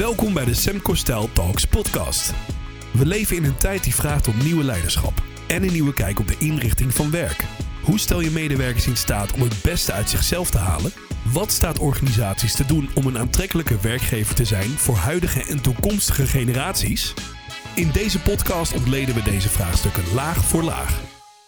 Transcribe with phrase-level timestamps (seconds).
[0.00, 2.32] Welkom bij de Semco Style Talks podcast.
[2.92, 6.28] We leven in een tijd die vraagt om nieuwe leiderschap en een nieuwe kijk op
[6.28, 7.44] de inrichting van werk.
[7.82, 10.92] Hoe stel je medewerkers in staat om het beste uit zichzelf te halen?
[11.32, 16.26] Wat staat organisaties te doen om een aantrekkelijke werkgever te zijn voor huidige en toekomstige
[16.26, 17.14] generaties?
[17.74, 21.00] In deze podcast ontleden we deze vraagstukken laag voor laag.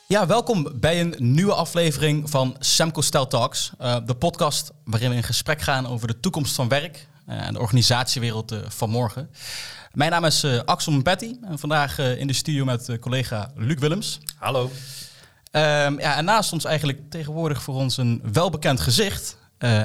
[0.06, 3.72] Ja, welkom bij een nieuwe aflevering van Semco Style Talks.
[3.80, 7.58] Uh, de podcast waarin we in gesprek gaan over de toekomst van werk en de
[7.58, 9.30] organisatiewereld uh, van morgen.
[9.92, 14.20] Mijn naam is Axel Petty en vandaag in de studio met collega Luc Willems.
[14.36, 14.62] Hallo.
[14.62, 19.36] Um, ja, en naast ons eigenlijk tegenwoordig voor ons een welbekend gezicht,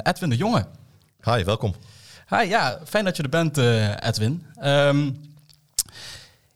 [0.04, 0.68] Edwin de Jonge.
[1.22, 1.76] Hi, welkom.
[2.30, 3.58] Hi, ja, fijn dat je er bent,
[4.04, 4.46] Edwin.
[4.64, 5.22] Um,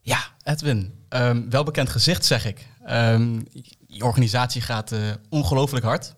[0.01, 2.67] ja, Edwin, um, welbekend gezicht zeg ik.
[2.89, 3.47] Um,
[3.87, 6.13] je organisatie gaat uh, ongelooflijk hard.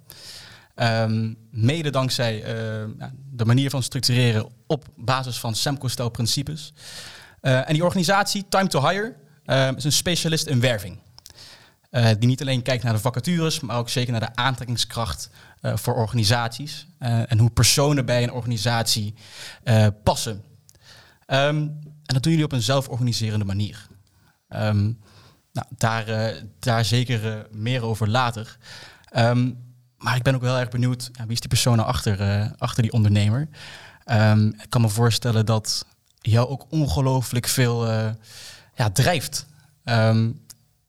[0.76, 6.74] Um, mede dankzij uh, de manier van structureren op basis van Semco-stijl principes.
[7.42, 9.16] Uh, en die organisatie, Time to Hire,
[9.76, 11.00] is een specialist in werving.
[11.92, 15.30] die niet alleen kijkt naar de vacatures, maar ook zeker naar de aantrekkingskracht
[15.62, 16.88] voor organisaties.
[17.00, 19.14] en hoe personen bij een organisatie
[20.04, 20.44] passen.
[21.26, 23.88] en dat doen jullie op een zelforganiserende manier.
[24.48, 28.58] Nou, daar, daar zeker meer over later.
[30.04, 32.52] Maar ik ben ook wel erg benieuwd, ja, wie is die persoon nou achter, uh,
[32.58, 33.48] achter die ondernemer?
[34.06, 35.86] Um, ik kan me voorstellen dat
[36.22, 37.88] jou ook ongelooflijk veel
[38.76, 39.46] ja, drijft.
[39.84, 40.42] Um,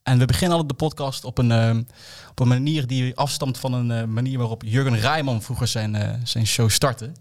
[0.02, 1.86] en we beginnen altijd de podcast op een,
[2.30, 6.70] op een manier die afstamt van een manier waarop Jurgen Rijman vroeger zijn, zijn show
[6.70, 7.12] startte.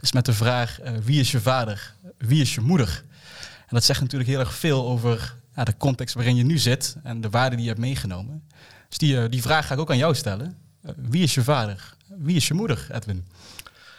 [0.00, 1.94] Dus met de vraag, wie is je vader?
[2.18, 3.04] Wie is je moeder?
[3.40, 7.20] En dat zegt natuurlijk heel erg veel over de context waarin je nu zit en
[7.20, 8.42] de waarden die je hebt meegenomen.
[8.88, 10.67] Dus die, die vraag ga ik ook aan jou stellen.
[10.84, 11.94] Uh, wie is je vader?
[12.06, 13.26] Wie is je moeder, Edwin?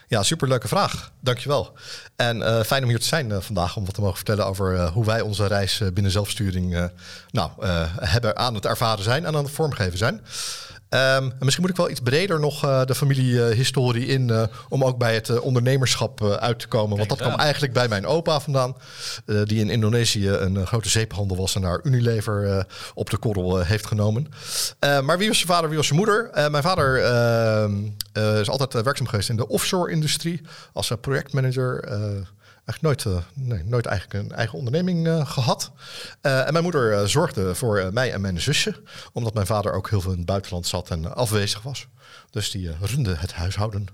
[0.07, 1.11] Ja, superleuke vraag.
[1.19, 1.77] Dankjewel.
[2.15, 5.05] En uh, fijn om hier te zijn vandaag om wat te mogen vertellen over hoe
[5.05, 6.89] wij onze reis binnen zelfsturing
[7.31, 7.51] nou,
[7.99, 10.21] hebben aan het ervaren zijn en aan het vormgeven zijn.
[10.89, 14.83] Um, misschien moet ik wel iets breder nog uh, de familiehistorie uh, in, uh, om
[14.83, 16.97] ook bij het ondernemerschap uit te komen.
[16.97, 18.75] Want dat kwam eigenlijk bij mijn opa vandaan,
[19.25, 24.27] die in Indonesië een grote zeephandel was en daar Unilever op de korrel heeft genomen.
[24.79, 26.29] maar wie was je vader, wie was je moeder?
[26.33, 30.41] mijn vader ehm, is altijd werkzaam geweest in de offshore-industrie
[30.73, 31.87] als projectmanager
[32.69, 35.71] eigenlijk nooit, uh, nee, nooit eigenlijk een eigen onderneming uh, gehad.
[36.21, 38.81] Uh, en mijn moeder zorgde voor mij en mijn zusje,
[39.13, 41.87] omdat mijn vader ook heel veel in het buitenland zat en afwezig was.
[42.29, 43.87] Dus die runde het huishouden.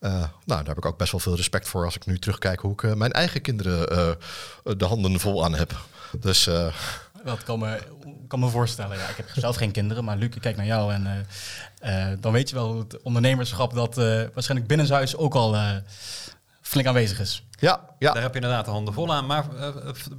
[0.00, 2.72] nou, daar heb ik ook best wel veel respect voor als ik nu terugkijk hoe
[2.72, 4.16] ik mijn eigen kinderen
[4.76, 5.72] de handen vol aan heb.
[6.20, 6.44] Dus.
[7.24, 7.78] Dat kan me,
[8.28, 8.98] kan me voorstellen.
[8.98, 11.26] Ja, ik heb zelf geen kinderen, maar Luc, ik kijk naar jou en
[12.20, 15.56] dan weet je wel het ondernemerschap dat waarschijnlijk binnenshuis ook al
[16.70, 17.44] flink aanwezig is.
[17.58, 18.12] Ja, ja.
[18.12, 19.26] Daar heb je inderdaad de handen vol aan.
[19.26, 19.68] Maar uh,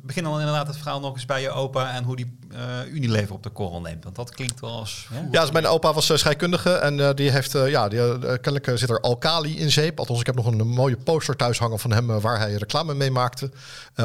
[0.03, 3.34] begin dan inderdaad het verhaal nog eens bij je opa en hoe die uh, Unilever
[3.34, 4.03] op de korrel neemt.
[4.03, 5.07] Want dat klinkt wel als...
[5.11, 8.90] Ja, ja dus mijn opa was uh, scheikundige en die heeft, ja, die, kennelijk zit
[8.90, 10.00] er alkali in zeep.
[10.00, 13.11] Althans, ik heb nog een, mooie poster thuis hangen van hem waar hij reclame mee
[13.11, 13.51] maakte.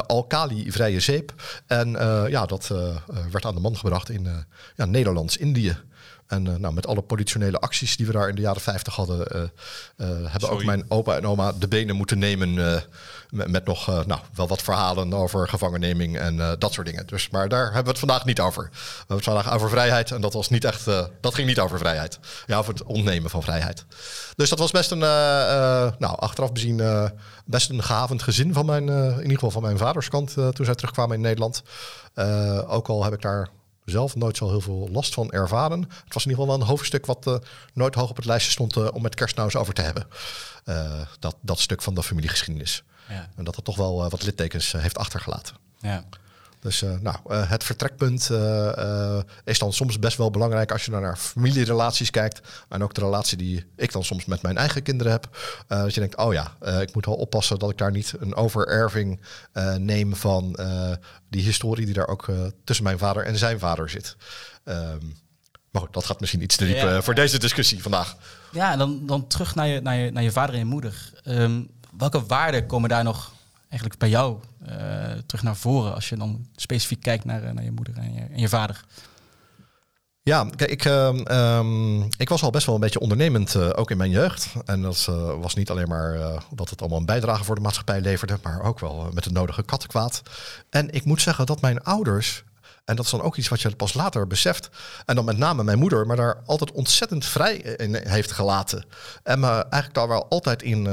[0.06, 1.32] alkali-vrije zeep.
[1.66, 1.90] En
[2.28, 2.66] ja, dat
[3.30, 4.46] werd aan de man gebracht in
[4.76, 5.76] ja, Nederlands-Indië.
[6.26, 9.18] En uh, nou, met alle politionele acties die we daar in de jaren 50 hadden,
[9.18, 9.48] uh, uh,
[9.96, 10.54] hebben Sorry.
[10.54, 12.54] ook mijn opa en oma de benen moeten nemen.
[13.30, 17.06] Met, met, nog nou, wel wat verhalen over gevangenneming en dat soort dingen.
[17.06, 18.62] Dus, maar daar hebben we het vandaag niet over.
[18.72, 20.10] We hebben het vandaag over vrijheid.
[20.10, 20.84] En dat was niet echt.
[21.20, 22.18] dat ging niet over vrijheid.
[22.46, 23.84] Ja, over het ontnemen van vrijheid.
[24.36, 27.10] Dus dat was best een, nou, achteraf bezien,
[27.44, 31.16] best een gehavend gezin van mijn, in ieder geval van mijn vaderskant toen zij terugkwamen
[31.16, 31.62] in Nederland.
[32.66, 33.48] ook al heb ik daar
[33.86, 35.80] zelf nooit zo heel veel last van ervaren.
[35.80, 37.36] Het was in ieder geval wel een hoofdstuk wat uh,
[37.72, 40.06] nooit hoog op het lijstje stond uh, om met kerst nou eens over te hebben.
[40.64, 42.82] Uh, dat, dat stuk van de familiegeschiedenis.
[43.08, 43.30] Ja.
[43.36, 45.56] En dat het toch wel wat littekens heeft achtergelaten.
[45.80, 46.04] Ja.
[46.66, 50.90] Dus uh, nou, uh, het vertrekpunt uh, is dan soms best wel belangrijk als je
[50.90, 52.40] naar familierelaties kijkt.
[52.68, 55.28] En ook de relatie die ik dan soms met mijn eigen kinderen heb.
[55.66, 59.20] dat je denkt, oh ja, ik moet wel oppassen dat ik daar niet een overerving
[59.78, 60.58] neem van
[61.28, 62.26] die historie die daar ook
[62.64, 64.16] tussen mijn vader en zijn vader zit.
[64.64, 65.16] Um,
[65.70, 68.16] maar goed, dat gaat misschien iets te diep ja, voor deze discussie vandaag.
[68.52, 71.12] Ja, en dan, dan terug naar je, naar, je, naar je vader en je moeder.
[71.24, 73.34] Um, welke waarden komen daar nog
[73.76, 74.38] eigenlijk bij jou
[74.68, 78.14] uh, terug naar voren als je dan specifiek kijkt naar, uh, naar je moeder en
[78.14, 78.84] je, en je, vader?
[80.22, 83.90] Ja, kijk, ik, uh, um, ik was al best wel een beetje ondernemend, uh, ook
[83.90, 84.52] in mijn jeugd.
[84.64, 85.04] En dat
[85.40, 88.80] was niet alleen maar dat het allemaal een bijdrage voor de maatschappij leverde, maar ook
[88.80, 90.22] wel met het nodige kattenkwaad.
[90.70, 92.44] En ik moet zeggen dat mijn ouders
[92.84, 94.68] en dat is dan ook iets wat je pas later beseft.
[95.04, 98.84] En dan met name mijn moeder, maar daar altijd ontzettend vrij in heeft gelaten.
[99.22, 100.86] En me eigenlijk daar wel altijd in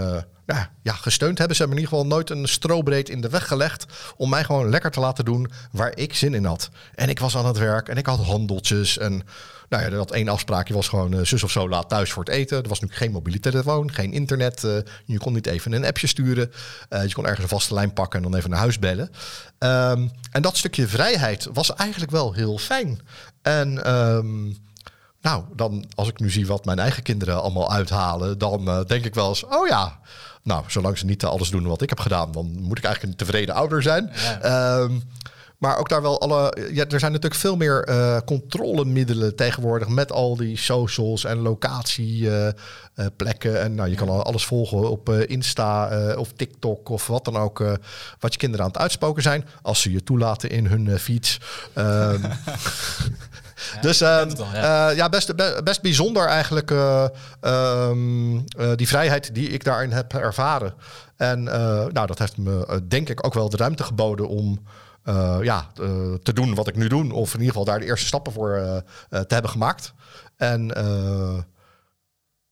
[0.45, 1.56] nou, ja, gesteund hebben.
[1.56, 3.86] Ze hebben in ieder geval nooit een strobreed in de weg gelegd
[4.18, 6.69] om mij gewoon lekker te laten doen waar ik zin in had.
[6.95, 9.24] En ik was aan het werk en ik had handeltjes en
[9.69, 12.34] nou ja, dat één afspraakje was gewoon uh, zus of zo laat thuis voor het
[12.34, 12.63] eten.
[12.63, 14.63] Er was nu geen mobiele telefoon, geen internet.
[14.63, 16.51] Uh, je kon niet even een appje sturen.
[16.89, 19.10] Uh, je kon ergens een vaste lijn pakken en dan even naar huis bellen.
[19.60, 23.00] Um, en dat stukje vrijheid was eigenlijk wel heel fijn.
[23.42, 24.57] En um,
[25.22, 29.16] nou, dan als ik nu zie wat mijn eigen kinderen allemaal uithalen, dan denk ik
[29.16, 30.00] wel eens, oh ja,
[30.44, 33.25] nou, zolang ze niet alles doen wat ik heb gedaan, dan moet ik eigenlijk een
[33.25, 34.12] tevreden ouder zijn.
[34.42, 34.78] Ja.
[34.78, 35.04] Um,
[35.63, 36.57] maar ook daar wel alle.
[36.72, 39.88] Ja, er zijn natuurlijk veel meer uh, controlemiddelen tegenwoordig.
[39.88, 43.51] Met al die socials en locatieplekken.
[43.51, 47.60] Uh, en nou, je kan alles volgen op Insta of TikTok of wat dan ook.
[48.19, 49.46] wat je kinderen aan het uitspoken zijn.
[49.62, 51.39] Als ze je toelaten in hun fiets.
[53.74, 54.89] Ja, dus al, ja.
[54.89, 57.07] Uh, ja, best, best bijzonder eigenlijk uh,
[58.75, 60.74] die vrijheid die ik daarin heb ervaren.
[61.18, 64.60] En nou, dat heeft me denk ik ook wel de ruimte geboden om
[65.04, 67.13] uh, ja, uh, te doen wat ik nu doe.
[67.13, 68.77] Of in ieder geval daar de eerste stappen voor uh,
[69.19, 69.94] te hebben gemaakt.
[70.38, 70.71] En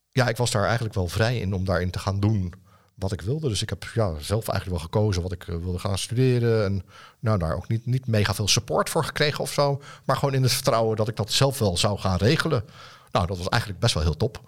[0.10, 2.54] ja, ik was daar eigenlijk wel vrij in om daarin te gaan doen
[3.02, 3.50] wat ik wilde.
[3.50, 6.66] Dus ik heb ja, zelf eigenlijk wel gekozen wat ik wilde gaan studeren.
[6.66, 6.84] En
[7.20, 9.82] nou, daar ook niet, niet mega veel support voor gekregen of zo.
[10.06, 12.64] Maar gewoon in het vertrouwen dat ik dat zelf wel zou gaan regelen.
[13.12, 14.42] Nou, dat was eigenlijk best wel heel top.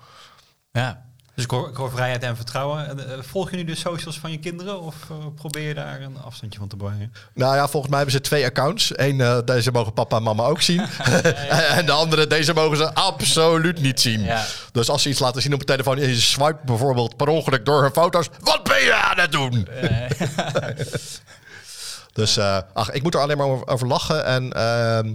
[0.71, 1.05] Ja,
[1.35, 2.97] dus ik hoor, vrijheid en vertrouwen.
[3.23, 6.59] Volg je nu de socials van je kinderen of uh, probeer je daar een afstandje
[6.59, 7.13] van te brengen?
[7.33, 8.91] Nou ja, volgens mij hebben ze twee accounts.
[8.97, 10.79] Eén, uh, deze mogen papa en mama ook zien.
[11.77, 14.29] en de andere, deze mogen ze absoluut niet zien.
[14.71, 17.65] Dus als ze iets laten zien op een telefoon en je swipe bijvoorbeeld per ongeluk
[17.65, 18.29] door hun foto's.
[18.39, 19.67] Wat ben je aan het doen?
[22.19, 22.39] dus
[22.73, 24.25] ach, ik moet er alleen maar over, over lachen.
[24.25, 25.13] En ehm,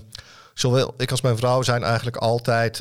[0.54, 2.80] zowel ik als mijn vrouw zijn eigenlijk altijd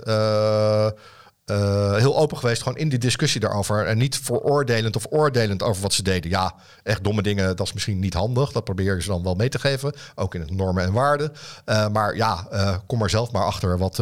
[1.51, 3.85] uh, heel open geweest, gewoon in die discussie daarover.
[3.85, 6.29] En niet veroordelend of oordelend over wat ze deden.
[6.29, 8.51] Ja, echt domme dingen, dat is misschien niet handig.
[8.51, 9.93] Dat proberen ze dan wel mee te geven.
[10.15, 11.31] Ook in het normen en waarden.
[11.65, 14.01] Uh, maar ja, uh, kom er zelf maar achter wat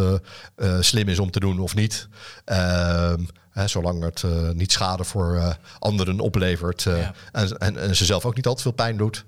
[0.80, 2.08] slim is om te doen of niet.
[2.46, 3.24] Ehm,
[3.56, 5.50] Hè, zolang het uh, niet schade voor uh,
[5.80, 7.14] anderen oplevert ja.
[7.32, 9.26] en, en, en, ze zelf ook niet al te veel pijn doet,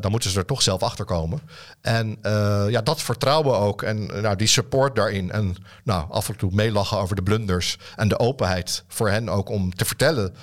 [0.00, 1.40] dan moeten ze er toch zelf achter komen.
[1.80, 2.18] En
[2.68, 5.30] ja, dat vertrouwen ook en nou, die support daarin.
[5.30, 9.48] En nou, af en toe meelachen over de blunders en de openheid voor hen ook
[9.48, 10.34] om te vertellen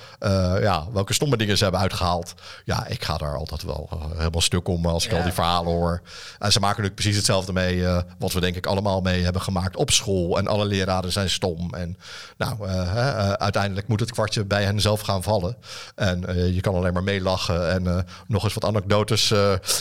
[0.60, 2.34] ja, welke stomme dingen ze hebben uitgehaald.
[2.64, 5.16] Ja, ik ga daar altijd wel helemaal stuk om als ik ja.
[5.16, 6.02] al die verhalen hoor.
[6.38, 7.84] En ze maken natuurlijk precies hetzelfde mee
[8.18, 10.38] wat we denk ik allemaal mee hebben gemaakt op school.
[10.38, 11.74] En alle leraren zijn stom.
[11.74, 11.96] En
[12.36, 15.56] nou, uh, uiteindelijk moet het kwartje bij hen zelf gaan vallen.
[15.94, 19.32] En uh, je kan alleen maar meelachen en uh, nog eens wat anekdotes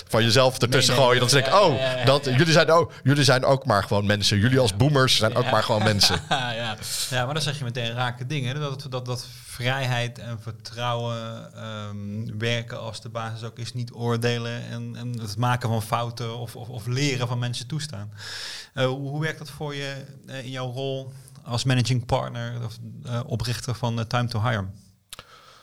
[0.08, 1.20] van jezelf ertussen nee, nee, gooien.
[1.20, 4.40] Dan zeg ik, oh, ja, dat, Jullie, zijn ook, jullie zijn ook maar gewoon mensen.
[4.40, 6.22] Jullie als boomers zijn ook maar gewoon mensen.
[6.30, 6.78] ja.
[7.10, 8.60] ja, maar dan zeg je meteen rake dingen.
[8.60, 11.52] Dat, dat, dat vrijheid en vertrouwen
[11.90, 13.74] um, werken als de basis ook is.
[13.74, 18.12] Niet oordelen en, en het maken van fouten of, of, of leren van mensen toestaan.
[18.74, 19.96] hoe werkt dat voor je
[20.26, 21.12] in jouw rol
[21.44, 24.66] als managing partner of uh, oprichter van uh, Time to Hire?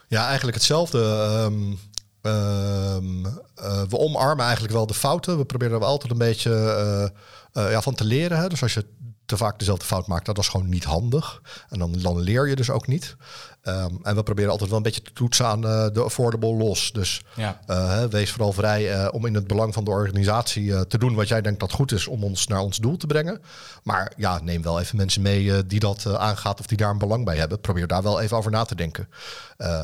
[0.09, 0.99] Ja, eigenlijk hetzelfde.
[1.45, 1.79] Um,
[2.23, 5.39] um, uh, we omarmen eigenlijk wel de fouten.
[5.39, 7.13] We proberen er altijd een beetje
[7.53, 8.39] ja, van te leren.
[8.39, 8.49] Hè.
[8.49, 8.85] Dus als je
[9.29, 11.43] te vaak dezelfde fout maakt, dat is gewoon niet handig.
[11.69, 13.17] En dan, dan leer je dus ook niet.
[13.63, 16.93] Um, en we proberen altijd wel een beetje te toetsen aan uh, de affordable loss.
[16.93, 17.61] Dus ja.
[17.67, 21.29] uh, wees vooral vrij uh, om in het belang van de organisatie te doen wat
[21.29, 23.43] jij denkt dat goed is om ons naar ons doel te brengen.
[23.83, 27.25] Maar ja, neem wel even mensen mee die dat aangaat of die daar een belang
[27.25, 27.61] bij hebben.
[27.61, 29.09] Probeer daar wel even over na te denken.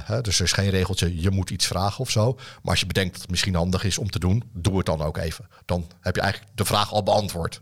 [0.04, 2.34] Hè, dus er is geen regeltje, je moet iets vragen of zo.
[2.34, 5.02] Maar als je bedenkt dat het misschien handig is om te doen, doe het dan
[5.02, 5.48] ook even.
[5.64, 7.60] Dan heb je eigenlijk de vraag al beantwoord.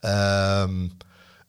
[0.00, 0.96] Um,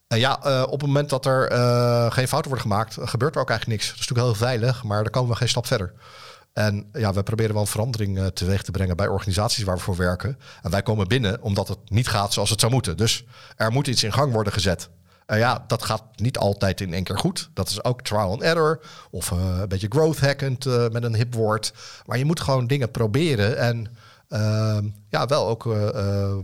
[0.09, 3.41] en ja, uh, op het moment dat er uh, geen fouten worden gemaakt, gebeurt er
[3.41, 3.91] ook eigenlijk niks.
[3.91, 5.93] Dat is natuurlijk heel veilig, maar dan komen we geen stap verder.
[6.53, 10.39] En ja, we proberen wel verandering teweeg te brengen bij organisaties waar we voor werken.
[10.61, 12.97] En wij komen binnen omdat het niet gaat zoals het zou moeten.
[12.97, 13.25] Dus
[13.55, 14.89] er moet iets in gang worden gezet.
[15.25, 17.49] En ja, dat gaat niet altijd in één keer goed.
[17.53, 18.79] Dat is ook trial and error.
[19.11, 21.73] Of een beetje growth hackend met een hip woord.
[22.05, 23.57] Maar je moet gewoon dingen proberen.
[23.57, 23.87] En
[24.29, 26.41] ehm, ja, wel ook ehm,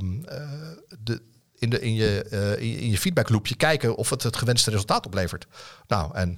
[1.00, 1.22] de,
[1.66, 2.26] in, de, in, je,
[2.60, 5.48] uh, in je feedbackloopje kijken of het het gewenste resultaat oplevert.
[5.88, 6.36] Nou, en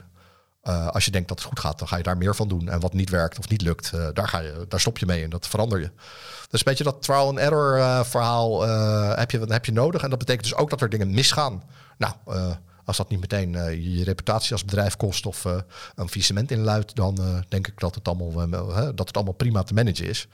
[0.63, 2.69] uh, als je denkt dat het goed gaat, dan ga je daar meer van doen.
[2.69, 5.23] En wat niet werkt of niet lukt, uh, daar, ga je, daar stop je mee
[5.23, 5.91] en dat verander je.
[6.49, 8.61] Dus een beetje dat trial and error verhaal
[9.17, 10.01] heb, je, heb je nodig.
[10.01, 11.63] En dat betekent dus ook dat er dingen misgaan.
[11.97, 12.13] Nou,
[12.87, 13.51] als dat niet meteen
[13.93, 15.63] je reputatie als bedrijf kost of een
[15.95, 18.47] faillissement inluidt, dan denk ik dat het, allemaal,
[18.95, 20.27] dat het allemaal prima te managen is.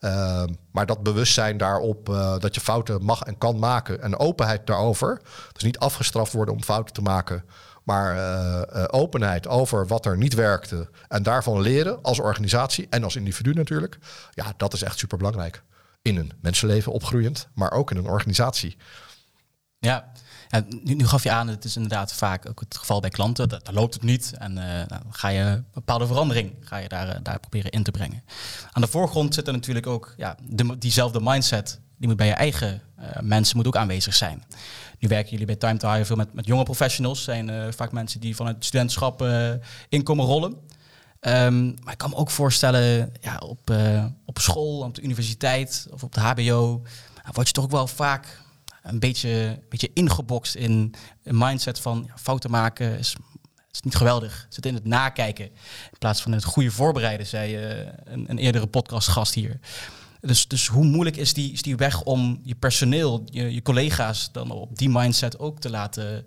[0.00, 2.06] Uh, maar dat bewustzijn daarop
[2.38, 5.20] dat je fouten mag en kan maken en openheid daarover.
[5.52, 7.44] Dus niet afgestraft worden om fouten te maken
[7.84, 13.52] Maar openheid over wat er niet werkte en daarvan leren als organisatie en als individu
[13.52, 13.98] natuurlijk.
[14.30, 15.62] Ja, dat is echt super belangrijk.
[16.02, 18.76] In een mensenleven opgroeiend, maar ook in een organisatie.
[19.80, 20.12] Ja,
[20.82, 23.48] nu, gaf je aan, het is inderdaad vaak ook het geval bij klanten.
[23.48, 24.32] Daar loopt het niet.
[24.38, 27.90] En uh, nou, ga je een bepaalde verandering ga je daar, daar proberen in te
[27.90, 28.22] brengen.
[28.72, 31.80] Aan de voorgrond zit er natuurlijk ook ja, de, diezelfde mindset.
[31.98, 34.44] Die moet bij je eigen uh, mensen moet ook aanwezig zijn.
[34.98, 37.24] Nu werken jullie bij Time to Hire veel met, met jonge professionals.
[37.24, 39.24] zijn vaak mensen die vanuit het studentschap
[39.88, 40.56] inkomen rollen.
[41.20, 43.74] Um, maar ik kan me ook voorstellen, ja, op,
[44.24, 46.82] op school, op de universiteit of op de HBO,
[47.32, 48.26] word je toch ook wel vaak
[48.82, 53.16] een beetje, een beetje ingebokst in een mindset van ja, fouten maken is,
[53.72, 54.46] is niet geweldig.
[54.48, 58.66] Zit in het nakijken in plaats van het goede voorbereiden, zei uh, een, een eerdere
[58.66, 59.60] podcastgast hier.
[60.20, 64.32] Dus, dus hoe moeilijk is die, is die weg om je personeel, je, je collega's
[64.32, 66.26] dan op die mindset ook te laten,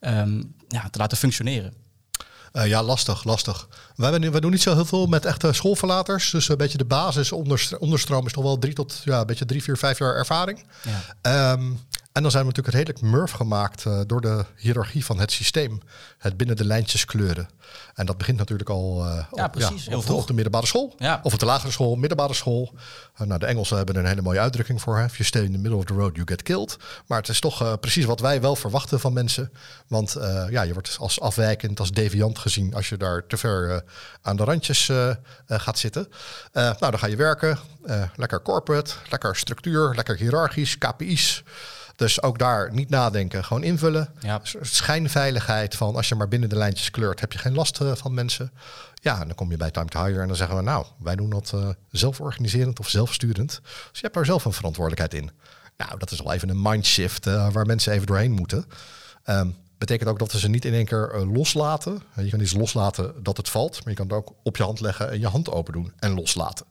[0.00, 1.74] um, ja, te laten functioneren?
[2.52, 3.68] Uh, ja, lastig, lastig.
[3.96, 6.30] Wij, wij doen niet zo heel veel met echte schoolverlaters.
[6.30, 7.32] Dus een beetje de basis
[7.78, 10.64] onderstroom is toch wel drie tot ja, een beetje drie, vier, vijf jaar ervaring.
[11.22, 11.52] Ja.
[11.52, 11.78] Um,
[12.12, 15.80] en dan zijn we natuurlijk redelijk murf gemaakt uh, door de hiërarchie van het systeem.
[16.18, 17.48] Het binnen de lijntjes kleuren.
[17.94, 20.94] En dat begint natuurlijk al uh, ja, op, precies, ja, op, de, middelbare school.
[20.98, 21.20] Ja.
[21.22, 22.72] Of op de lagere school, middelbare school.
[23.20, 24.98] Uh, nou, de Engelsen hebben een hele mooie uitdrukking voor.
[24.98, 25.04] Hè?
[25.04, 26.76] If you stay in the middle of the road, you get killed.
[27.06, 29.52] Maar het is toch precies wat wij wel verwachten van mensen.
[29.86, 30.16] Want
[30.50, 32.74] ja, je wordt als afwijkend, als deviant gezien...
[32.74, 33.84] als je daar te ver
[34.22, 34.90] aan de randjes
[35.46, 36.08] gaat zitten.
[36.52, 37.58] nou, dan ga je werken.
[38.16, 41.42] lekker corporate, lekker structuur, lekker hiërarchisch, KPI's...
[41.96, 44.08] Dus ook daar niet nadenken, gewoon invullen.
[44.20, 44.40] Ja.
[44.60, 48.14] Schijnveiligheid van als je maar binnen de lijntjes kleurt, heb je geen last uh, van
[48.14, 48.52] mensen.
[48.94, 51.16] Ja, en dan kom je bij Time to Hire en dan zeggen we, nou, wij
[51.16, 53.60] doen dat uh, zelforganiserend of zelfsturend.
[53.62, 55.30] Dus je hebt daar zelf een verantwoordelijkheid in.
[55.76, 58.64] Nou, dat is al even een mindshift uh, waar mensen even doorheen moeten.
[59.26, 62.02] Um, betekent ook dat we ze niet in één keer loslaten.
[62.16, 64.80] Je kan iets loslaten dat het valt, maar je kan het ook op je hand
[64.80, 66.66] leggen en je hand open doen en loslaten.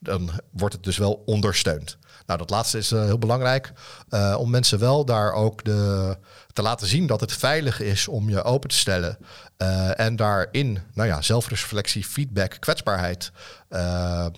[0.00, 1.98] Dan wordt het dus wel ondersteund.
[2.30, 3.72] Nou, dat laatste is uh, heel belangrijk
[4.10, 6.16] uh, om mensen wel daar ook de,
[6.52, 9.18] te laten zien dat het veilig is om je open te stellen.
[9.58, 13.32] Uh, en daarin, nou ja, zelfreflectie, feedback, kwetsbaarheid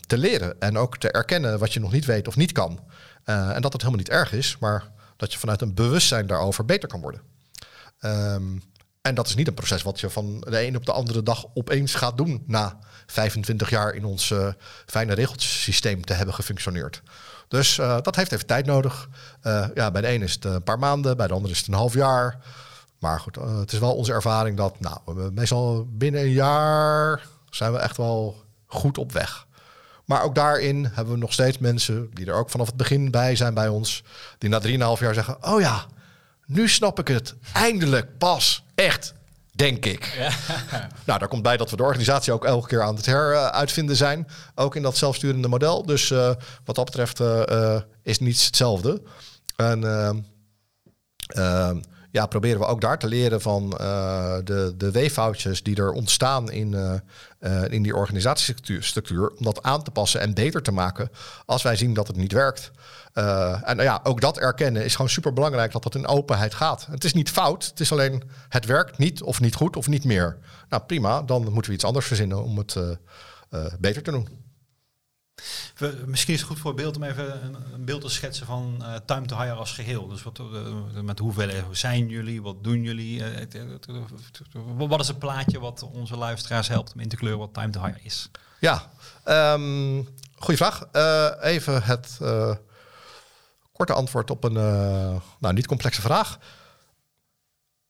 [0.06, 0.60] te leren.
[0.60, 2.80] En ook te erkennen wat je nog niet weet of niet kan.
[3.24, 6.88] en dat het helemaal niet erg is, maar dat je vanuit een bewustzijn daarover beter
[6.88, 7.20] kan worden.
[8.00, 8.62] Um,
[9.02, 11.46] en dat is niet een proces wat je van de een op de andere dag
[11.54, 14.34] opeens gaat doen na 25 jaar in ons
[14.86, 17.02] fijne regelsysteem te hebben gefunctioneerd.
[17.52, 19.08] Dus uh, dat heeft even tijd nodig.
[19.42, 21.68] Uh, ja, bij de ene is het een paar maanden, bij de andere is het
[21.68, 22.38] een half jaar.
[22.98, 27.72] Maar goed, uh, het is wel onze ervaring dat nou, meestal binnen een jaar zijn
[27.72, 29.46] we echt wel goed op weg.
[30.04, 33.36] Maar ook daarin hebben we nog steeds mensen die er ook vanaf het begin bij
[33.36, 34.02] zijn bij ons.
[34.38, 34.60] Die na
[34.96, 35.86] 3,5 jaar zeggen, oh ja,
[36.46, 37.34] nu snap ik het.
[37.52, 39.14] Eindelijk, pas, echt.
[39.54, 40.04] Denk ik.
[40.04, 40.30] Ja.
[41.06, 44.28] nou, daar komt bij dat we de organisatie ook elke keer aan het heruitvinden zijn.
[44.54, 45.86] Ook in dat zelfsturende model.
[45.86, 46.30] Dus uh,
[46.64, 49.02] wat dat betreft uh, is niets hetzelfde.
[49.56, 49.80] En
[52.10, 57.00] ja, proberen we ook daar te leren van de, de weeffoutjes die er ontstaan in,
[57.68, 59.30] in die organisatiestructuur.
[59.30, 61.10] Om dat aan te passen en beter te maken
[61.46, 62.70] als wij zien dat het niet werkt.
[63.14, 66.86] Uh, en ja, ook dat erkennen is gewoon super belangrijk dat dat in openheid gaat.
[66.90, 70.04] Het is niet fout, het is alleen het werkt niet of niet goed of niet
[70.04, 70.38] meer.
[70.68, 74.28] Nou prima, dan moeten we iets anders verzinnen om het uh, beter te doen.
[76.06, 79.26] Misschien is het goed voor beeld om even een, een beeld te schetsen van Time
[79.26, 80.06] to Hire als geheel.
[80.08, 80.40] Dus wat,
[81.02, 83.22] met hoeveel zijn jullie, wat doen jullie?
[84.76, 87.84] wat is het plaatje wat onze luisteraars helpt om in te kleuren wat Time to
[87.84, 88.30] Hire is?
[88.60, 88.90] Ja,
[89.24, 90.84] um, goede vraag.
[91.40, 92.18] even het
[93.72, 94.52] Korte antwoord op een
[95.38, 96.38] nou, niet complexe vraag.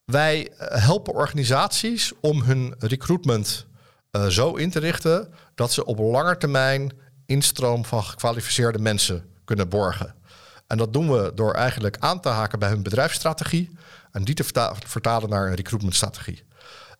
[0.04, 3.66] Wij eh, helpen organisaties om hun recruitment
[4.28, 6.92] zo in te richten dat ze op lange termijn
[7.26, 10.14] instroom van gekwalificeerde mensen kunnen borgen.
[10.66, 13.70] En dat doen we door eigenlijk aan te haken bij hun bedrijfsstrategie
[14.10, 14.44] en die te
[14.86, 16.44] vertalen naar een recruitmentstrategie.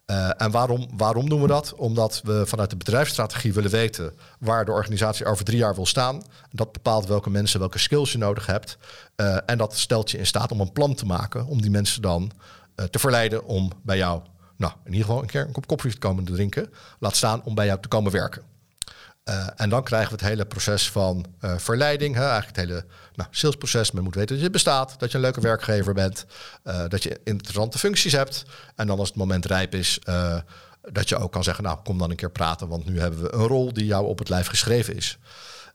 [0.06, 1.74] Uh, en waarom, waarom doen we dat?
[1.74, 6.22] Omdat we vanuit de bedrijfsstrategie willen weten waar de organisatie over drie jaar wil staan.
[6.50, 8.78] Dat bepaalt welke mensen, welke skills je nodig hebt.
[9.16, 12.02] Uh, en dat stelt je in staat om een plan te maken om die mensen
[12.02, 12.30] dan
[12.76, 14.22] uh, te verleiden om bij jou,
[14.56, 16.70] nou in ieder geval een keer een kop koffie te komen drinken.
[16.98, 18.51] Laat staan om bij jou te komen werken.
[19.28, 22.14] Uh, en dan krijgen we het hele proces van uh, verleiding.
[22.14, 22.28] Hè?
[22.28, 23.90] Eigenlijk het hele nou, salesproces.
[23.90, 26.26] Men moet weten dat je bestaat, dat je een leuke werkgever bent,
[26.64, 28.44] uh, dat je interessante functies hebt.
[28.76, 29.98] En dan als het moment rijp is,
[30.92, 33.32] dat je ook kan zeggen, nou kom dan een keer praten, want nu hebben we
[33.32, 35.18] een rol die jou op het lijf geschreven is.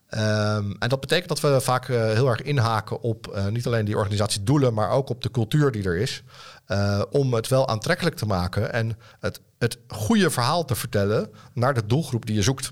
[0.07, 3.85] Ehm, en dat betekent dat we vaak eh, heel erg inhaken op eh, niet alleen
[3.85, 6.23] die organisatiedoelen, maar ook op de cultuur die er is.
[6.65, 11.73] Eh, om het wel aantrekkelijk te maken en het, het goede verhaal te vertellen naar
[11.73, 12.69] de doelgroep die je zoekt.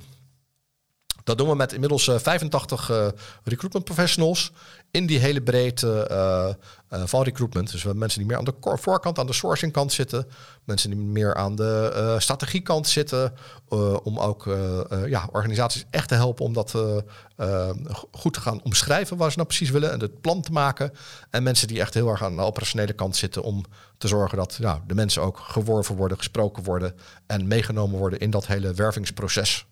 [1.25, 3.07] Dat doen we met inmiddels eh, 85 eh,
[3.43, 4.51] recruitment professionals
[4.91, 6.47] in die hele breedte eh,
[6.89, 7.65] eh, van recruitment.
[7.65, 10.27] Dus we hebben mensen die meer aan de voorkant, aan de sourcing kant zitten.
[10.63, 13.33] Mensen die meer aan de eh, strategiekant zitten.
[13.69, 16.97] eh, om ook eh, eh, ja, organisaties echt te helpen om dat eh,
[17.35, 19.91] eh, go- goed te gaan omschrijven waar ze nou precies willen.
[19.91, 20.91] En het plan te maken.
[21.29, 23.65] En mensen die echt heel erg aan de operationele kant zitten om
[23.97, 26.95] te zorgen dat ja, de mensen ook geworven worden, gesproken worden.
[27.27, 29.65] En meegenomen worden in dat hele wervingsproces.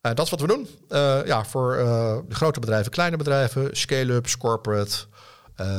[0.00, 0.68] Eh, dat is wat we doen.
[0.88, 4.96] Eh, ja, voor eh, de grote bedrijven, kleine bedrijven, scale-ups, corporate.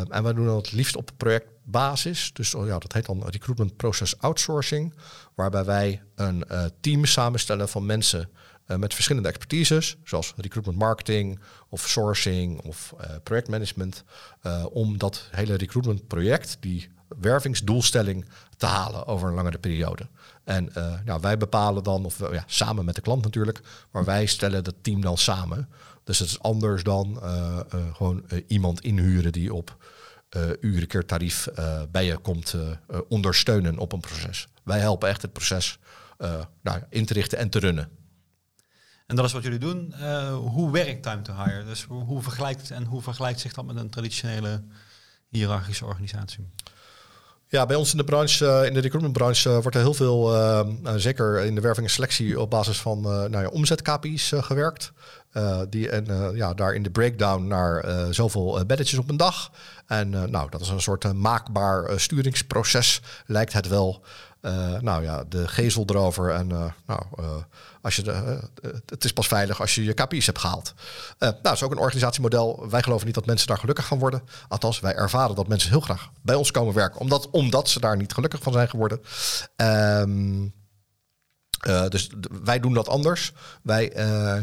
[0.09, 2.33] En we doen dat het liefst op projectbasis.
[2.33, 4.93] Dus oh ja, dat heet dan recruitment process outsourcing.
[5.35, 6.45] Waarbij wij een
[6.81, 8.29] team samenstellen van mensen
[8.65, 9.97] met verschillende expertises.
[10.03, 14.03] Zoals recruitment marketing of sourcing of projectmanagement.
[14.71, 18.25] om dat hele recruitment project, die wervingsdoelstelling,
[18.57, 20.07] te halen over een langere periode.
[20.43, 24.25] En eh, nou, wij bepalen dan, of ja, samen met de klant natuurlijk, maar wij
[24.25, 25.69] stellen dat team dan samen.
[26.03, 29.77] Dus het is anders dan eh, eh, gewoon iemand inhuren die op
[30.59, 31.47] uren keer tarief
[31.91, 32.55] bij je komt
[33.09, 34.47] ondersteunen op een proces.
[34.63, 35.79] Wij helpen echt het proces
[36.61, 37.89] nou, in te richten en te runnen.
[39.07, 39.93] En dat is wat jullie doen.
[40.33, 41.65] Hoe werkt time to hire?
[41.65, 44.63] Dus hoe vergelijkt en hoe vergelijkt zich dat met een traditionele
[45.29, 46.49] hiërarchische organisatie?
[47.51, 50.35] Ja, bij ons in de branche, eh, in de recruitmentbranche, eh, wordt er heel veel,
[50.35, 54.91] eh, zeker in de werving en selectie, op basis van eh nou ja, omzet-KPI's gewerkt.
[55.69, 59.51] Die, en ja, daar in de breakdown naar zoveel beddetjes op een dag.
[59.87, 64.03] En nou, dat is een soort maakbaar sturingsproces, lijkt het wel.
[64.41, 66.29] Eh, nou ja, de gezel erover.
[66.31, 67.25] En eh, nou, eh,
[67.81, 68.39] als je de,
[68.85, 70.73] het is pas veilig als je je KPI's hebt gehaald.
[71.17, 72.69] Eh, nou, dat is ook een organisatiemodel.
[72.69, 74.21] Wij geloven niet dat mensen daar gelukkig gaan worden.
[74.47, 76.99] Althans, wij ervaren dat mensen heel graag bij ons komen werken.
[76.99, 79.01] Omdat, omdat ze daar niet gelukkig van zijn geworden.
[79.55, 80.47] Ehm
[81.61, 82.09] eh, dus
[82.43, 83.33] wij doen dat anders.
[83.63, 83.89] Wij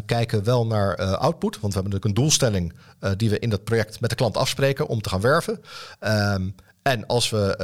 [0.07, 1.61] kijken wel naar output.
[1.61, 2.73] Want we hebben natuurlijk een doelstelling
[3.17, 5.61] die we in dat project met de klant afspreken om te gaan werven.
[5.99, 6.49] Ehm,
[6.83, 7.55] en als we,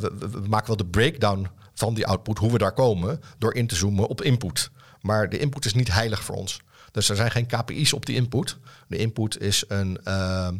[0.00, 1.48] we- we maken wel de breakdown
[1.80, 4.70] van die output, hoe we daar komen, door in te zoomen op input.
[5.00, 6.60] Maar de input is niet heilig voor ons.
[6.92, 8.58] Dus er zijn geen KPI's op die input.
[8.88, 9.98] De input is een.
[10.04, 10.54] ehm,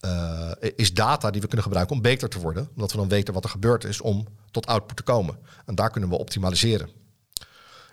[0.00, 2.68] eh, is data die we kunnen gebruiken om beter te worden.
[2.74, 5.36] Omdat we dan weten wat er gebeurd is om tot output te komen.
[5.66, 6.88] En daar kunnen we optimaliseren.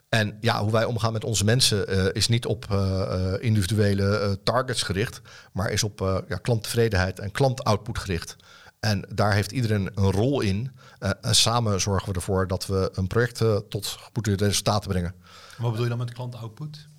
[0.10, 4.18] En ja, hoe wij omgaan met onze mensen eh, is niet op eh, eh, individuele
[4.18, 5.22] eh, targets gericht,
[5.54, 8.36] maar is op eh, ja, klanttevredenheid en klantoutput gericht.
[8.82, 10.72] En daar heeft iedereen een rol in.
[11.00, 15.14] Eh, en samen zorgen we ervoor dat we een project eh, tot goede resultaten brengen.
[15.58, 16.76] Wat bedoel je dan met klant output?
[16.76, 16.91] Eh,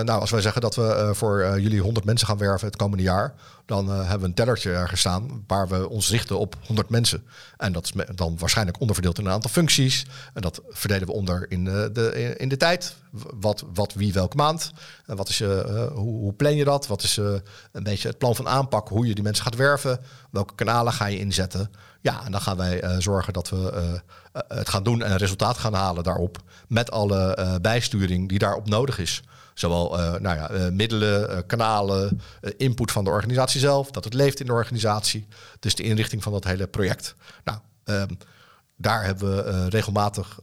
[0.00, 2.76] nou, als wij zeggen dat we eh, voor eh, jullie 100 mensen gaan werven het
[2.76, 3.34] komende jaar,
[3.66, 7.24] dan eh, hebben we een tellertje ergens staan waar we ons richten op 100 mensen.
[7.56, 10.06] En dat is dan waarschijnlijk onderverdeeld in een aantal functies.
[10.34, 12.94] En dat verdelen we onder in, eh, de, in de tijd.
[13.40, 14.72] Wat, wat wie welke maand.
[15.06, 16.86] En wat is, eh, eh, hoe, hoe plan je dat?
[16.86, 17.34] Wat is eh,
[17.72, 18.88] een beetje het plan van aanpak?
[18.88, 20.00] Hoe je die mensen gaat werven?
[20.30, 21.70] Welke kanalen ga je inzetten?
[22.00, 25.10] Ja, en dan gaan wij eh, zorgen dat we eh, eh, het gaan doen en
[25.10, 26.38] een resultaat gaan halen daarop.
[26.68, 29.22] Met alle eh, bijsturing die daarop nodig is.
[29.54, 32.20] Zowel eh, nou ja, eh, middelen, eh, kanalen,
[32.56, 35.26] input van de organisatie zelf, dat het leeft in de organisatie.
[35.60, 37.14] Dus de inrichting van dat hele project.
[37.44, 38.14] Nou, ehm,
[38.76, 40.38] daar hebben we regelmatig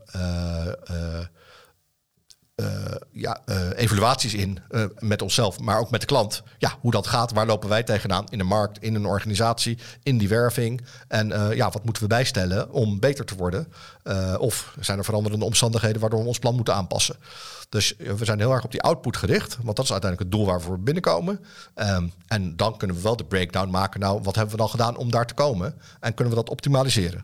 [3.11, 6.43] ja, eh, evaluaties in eh, met onszelf, maar ook met de klant.
[6.57, 10.17] Ja, hoe dat gaat, waar lopen wij tegenaan in de markt, in een organisatie, in
[10.17, 10.81] die werving.
[11.07, 13.67] En eh, ja, wat moeten we bijstellen om beter te worden?
[14.03, 17.15] Eh, of zijn er veranderende omstandigheden waardoor we ons plan moeten aanpassen?
[17.69, 20.39] Dus eh, we zijn heel erg op die output gericht, want dat is uiteindelijk het
[20.39, 21.39] doel waar we binnenkomen.
[21.73, 23.99] Ehm, en dan kunnen we wel de breakdown maken.
[23.99, 25.73] Nou, wat hebben we dan gedaan om daar te komen?
[25.99, 27.23] En kunnen we dat optimaliseren?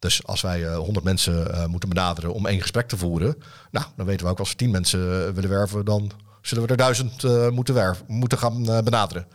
[0.00, 3.36] Dus als wij eh 100 mensen eh, moeten benaderen om één gesprek te voeren,
[3.70, 6.70] nou, dan weten we ook als we 10 mensen eh, willen werven, dan zullen we
[6.70, 9.26] er duizend eh, moeten, werven, moeten gaan eh, benaderen.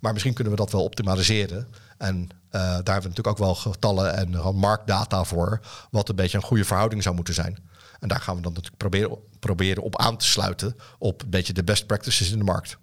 [0.00, 1.68] Maar misschien kunnen we dat wel optimaliseren.
[1.98, 5.60] En eh, daar hebben we natuurlijk ook wel getallen en marktdata voor,
[5.90, 7.58] wat een beetje een goede verhouding zou moeten zijn.
[8.00, 11.52] En daar gaan we dan natuurlijk proberen, proberen op aan te sluiten op een beetje
[11.52, 12.78] de best practices in de markt.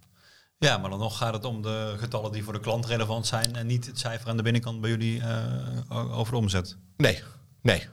[0.66, 3.56] Ja, maar dan nog gaat het om de getallen die voor de klant relevant zijn
[3.56, 6.78] en niet het cijfer aan de binnenkant bij jullie eh, over omzet.
[6.98, 7.24] Nee,
[7.62, 7.88] nee,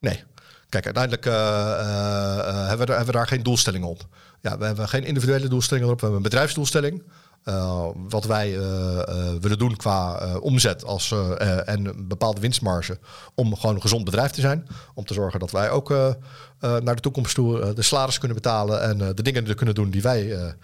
[0.00, 0.24] nee.
[0.68, 4.06] Kijk, uiteindelijk eh, eh, hebben, we daar, hebben we daar geen doelstelling op.
[4.40, 5.94] Ja, we hebben geen individuele doelstelling op.
[5.94, 7.02] We hebben een bedrijfsdoelstelling.
[8.08, 8.58] Wat wij
[9.40, 11.14] willen doen qua omzet als,
[11.64, 12.98] en een bepaalde winstmarge.
[13.34, 14.66] Om gewoon een gezond bedrijf te zijn.
[14.94, 15.88] Om te zorgen dat wij ook
[16.58, 18.82] naar de toekomst toe de salaris kunnen betalen.
[18.82, 20.54] En de dingen kunnen doen die wij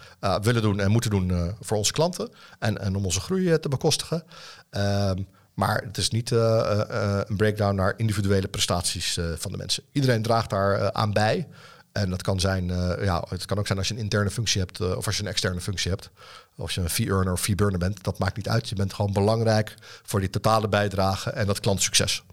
[0.42, 2.28] willen doen en moeten doen voor onze klanten.
[2.58, 4.22] En, en om onze groei te bekostigen.
[4.70, 5.22] Ehm,
[5.54, 9.82] maar het is niet een breakdown naar individuele prestaties van de mensen.
[9.92, 11.46] Iedereen draagt daar aan bij.
[11.94, 14.60] En dat kan zijn, uh, ja, het kan ook zijn als je een interne functie
[14.60, 16.10] hebt uh, of als je een externe functie hebt.
[16.56, 18.68] Of je een fee-earner of fee-burner bent, dat maakt niet uit.
[18.68, 22.24] Je bent gewoon belangrijk voor die totale bijdrage en dat klantsucces.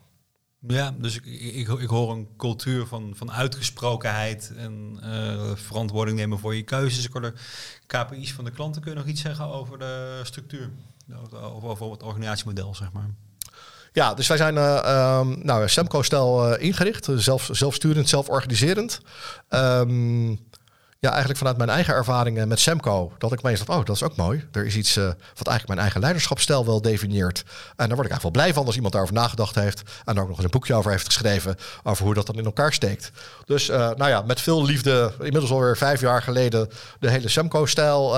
[0.68, 6.40] Ja, dus ik, ik, ik, hoor een cultuur van, van uitgesprokenheid en uh, verantwoording nemen
[6.40, 7.10] voor je keuzes.
[7.88, 8.82] KPI's van de klanten.
[8.82, 10.70] Kun je nog iets zeggen over de structuur?
[11.42, 13.10] Of over het organisatiemodel, zeg maar?
[13.94, 17.08] Ja, dus wij zijn uh, nou, Semco-stijl uh, ingericht.
[17.16, 19.00] Zelf, zelfsturend, zelforganiserend.
[19.50, 20.30] Um,
[21.00, 23.12] ja, eigenlijk vanuit mijn eigen ervaringen met Semco.
[23.18, 24.48] Dat ik meestal, oh, dat is ook mooi.
[24.52, 27.44] Er is iets uh, wat eigenlijk mijn eigen leiderschapsstijl wel definieert.
[27.76, 29.82] En daar word ik eigenlijk wel blij van als iemand daarover nagedacht heeft.
[30.06, 31.56] En daar ook nog eens een boekje over heeft geschreven.
[31.84, 33.12] Over hoe dat dan in elkaar steekt.
[33.46, 38.10] Dus nou ja, met veel liefde, inmiddels alweer vijf jaar geleden, de hele Semco-stijl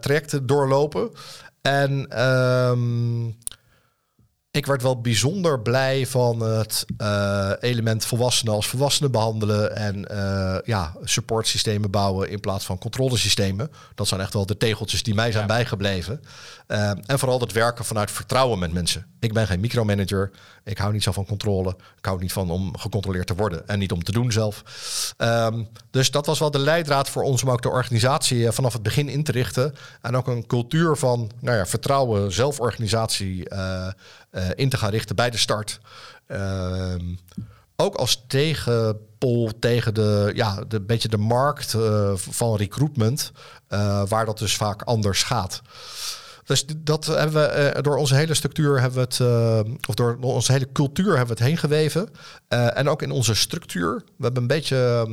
[0.00, 1.10] trajecten doorlopen.
[1.62, 2.22] En...
[2.24, 3.36] Um,
[4.56, 10.56] ik werd wel bijzonder blij van het uh, element volwassenen als volwassenen behandelen en uh,
[10.64, 13.70] ja, supportsystemen bouwen in plaats van controlesystemen.
[13.94, 16.22] Dat zijn echt wel de tegeltjes die mij zijn bijgebleven.
[16.68, 19.06] Uh, en vooral het werken vanuit vertrouwen met mensen.
[19.20, 20.30] Ik ben geen micromanager.
[20.64, 21.76] Ik hou niet zo van controle.
[21.98, 24.62] Ik hou niet van om gecontroleerd te worden en niet om te doen zelf.
[25.18, 28.82] Um, dus dat was wel de leidraad voor ons om ook de organisatie vanaf het
[28.82, 29.74] begin in te richten.
[30.02, 33.48] En ook een cultuur van nou ja, vertrouwen, zelforganisatie
[34.54, 35.80] in te gaan richten bij de start.
[36.28, 36.94] Uh,
[37.76, 43.32] ook als tegenpol tegen de, ja, de beetje de markt uh, van recruitment,
[43.68, 45.62] uh, waar dat dus vaak anders gaat.
[46.44, 50.72] Dus dat hebben we door onze hele structuur hebben we het, of door onze hele
[50.72, 52.08] cultuur hebben we het heen geweven.
[52.48, 53.94] en ook in onze structuur.
[53.94, 55.08] We hebben een beetje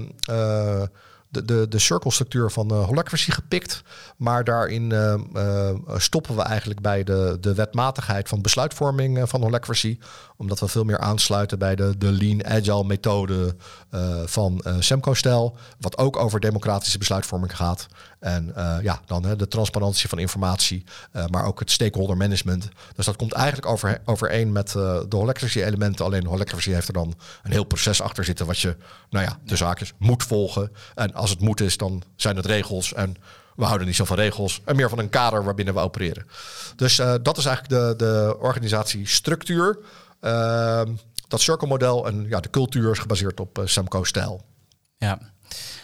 [1.34, 3.84] de, de, de cirkelstructuur van uh, holacracy gepikt.
[4.18, 9.98] Maar daarin uh, uh, stoppen we eigenlijk bij de, de wetmatigheid van besluitvorming van holacracy.
[10.38, 13.56] Omdat we veel meer aansluiten bij de, de lean agile methode
[14.26, 15.58] van Semco-stijl.
[15.80, 17.88] Wat ook over democratische besluitvorming gaat.
[18.24, 20.84] En ja, dan de transparantie van informatie,
[21.30, 22.70] maar ook het stakeholder management.
[22.96, 26.06] Dus dat komt eigenlijk over, overeen met de holacracy elementen.
[26.06, 28.76] Alleen holacracy heeft er dan een heel proces achter zitten wat je,
[29.10, 30.72] nou ja, de zaakjes moet volgen.
[30.96, 32.94] En als het moet is, dan zijn het regels.
[32.94, 33.16] En
[33.56, 34.62] we houden niet zo van regels.
[34.66, 36.28] En meer van een kader waarbinnen we opereren.
[36.76, 39.80] Dus uh, dat is eigenlijk de, de organisatiestructuur.
[40.22, 40.82] Uh,
[41.28, 44.42] dat cirkelmodel en ja, de cultuur is gebaseerd op uh, Semco-stijl.
[44.98, 45.20] Ja,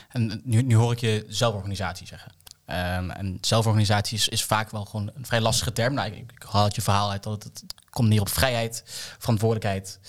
[0.10, 2.32] en nu, nu hoor ik je zelforganisatie zeggen.
[2.66, 5.94] Um, en zelforganisatie is, is, vaak wel gewoon een vrij lastige term.
[5.94, 8.84] Nou, ik, ik haal het je verhaal uit dat het, komt neer op vrijheid,
[9.20, 10.00] verantwoordelijkheid,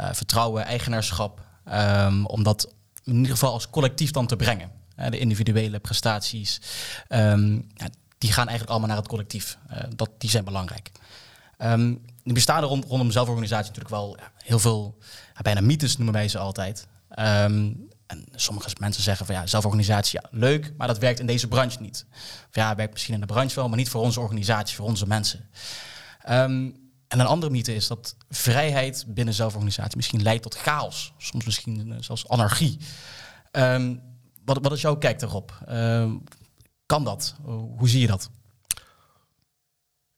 [0.00, 1.40] uh, vertrouwen, eigenaarschap.
[1.72, 2.72] Um, omdat
[3.04, 4.70] in ieder geval als collectief dan te brengen.
[5.10, 6.60] de individuele prestaties,
[7.08, 9.58] um, ja, die gaan eigenlijk allemaal naar het collectief.
[9.70, 10.90] Uh, dat, die zijn belangrijk.
[11.58, 14.98] Um, er bestaan rond, rondom zelforganisatie natuurlijk wel ja, heel veel,
[15.42, 16.86] bijna mythes noemen wij ze altijd.
[17.18, 21.48] Um, en sommige mensen zeggen van ja, zelforganisatie, ja, leuk, maar dat werkt in deze
[21.48, 22.06] branche niet.
[22.48, 25.06] Of ja, werkt misschien in de branche wel, maar niet voor onze organisatie, voor onze
[25.06, 25.50] mensen.
[26.28, 31.12] Um, en een andere mythe is dat vrijheid binnen zelforganisatie misschien leidt tot chaos.
[31.18, 32.78] Soms misschien eh, zelfs anarchie.
[33.52, 34.02] Um,
[34.44, 35.58] wat, wat is jouw kijk daarop?
[35.68, 36.12] Uh,
[36.86, 37.34] kan dat?
[37.76, 38.30] Hoe zie je dat?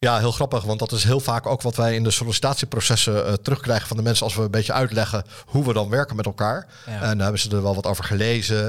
[0.03, 3.33] Ja, heel grappig, want dat is heel vaak ook wat wij in de sollicitatieprocessen uh,
[3.33, 6.67] terugkrijgen van de mensen als we een beetje uitleggen hoe we dan werken met elkaar.
[6.87, 6.93] Ja.
[6.93, 8.67] En daar hebben ze er wel wat over gelezen.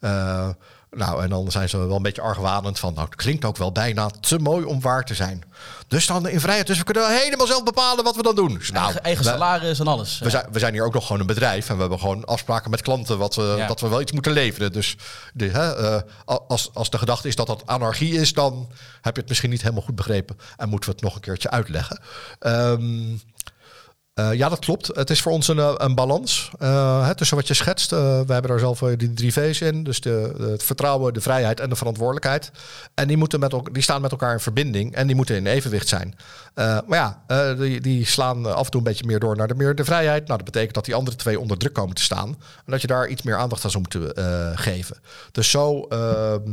[0.00, 0.48] Uh,
[0.90, 3.72] nou, en dan zijn ze wel een beetje argwanend van, nou, het klinkt ook wel
[3.72, 5.42] bijna te mooi om waar te zijn.
[5.88, 8.54] Dus dan in vrijheid, dus we kunnen helemaal zelf bepalen wat we dan doen.
[8.54, 10.18] Dus, nou, eigen, eigen salaris en alles.
[10.18, 12.70] We zijn, we zijn hier ook nog gewoon een bedrijf en we hebben gewoon afspraken
[12.70, 13.66] met klanten wat we, ja.
[13.66, 14.72] dat we wel iets moeten leveren.
[14.72, 14.96] Dus
[15.34, 16.00] de, hè, uh,
[16.48, 18.68] als, als de gedachte is dat dat anarchie is, dan
[19.00, 21.50] heb je het misschien niet helemaal goed begrepen en moeten we het nog een keertje
[21.50, 22.00] uitleggen.
[22.40, 23.20] Um,
[24.18, 24.86] uh, ja, dat klopt.
[24.86, 27.90] Het is voor ons een, eh, een balans uh, hè, tussen wat je schetst.
[27.90, 29.84] We hebben daar zelf die drie V's in.
[29.84, 32.50] Dus de, het vertrouwen, de vrijheid en de verantwoordelijkheid.
[32.94, 35.88] En die, moeten met die staan met elkaar in verbinding en die moeten in evenwicht
[35.88, 36.14] zijn.
[36.54, 37.22] maar ja,
[37.54, 40.26] die, die, slaan af en toe een beetje meer door naar de, meer de vrijheid.
[40.26, 42.28] Nou, dat betekent dat die andere twee onder druk komen te staan.
[42.28, 44.96] En dat je daar iets meer aandacht aan zou moeten geven.
[45.32, 46.52] Dus zo ehm,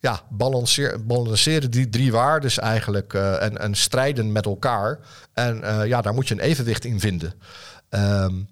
[0.00, 4.98] ja, balanceer, balanceren die drie waarden eigenlijk uh, en, en strijden met elkaar.
[5.32, 7.34] En uh, ja, daar moet je een evenwicht in vinden.
[7.90, 8.48] Um,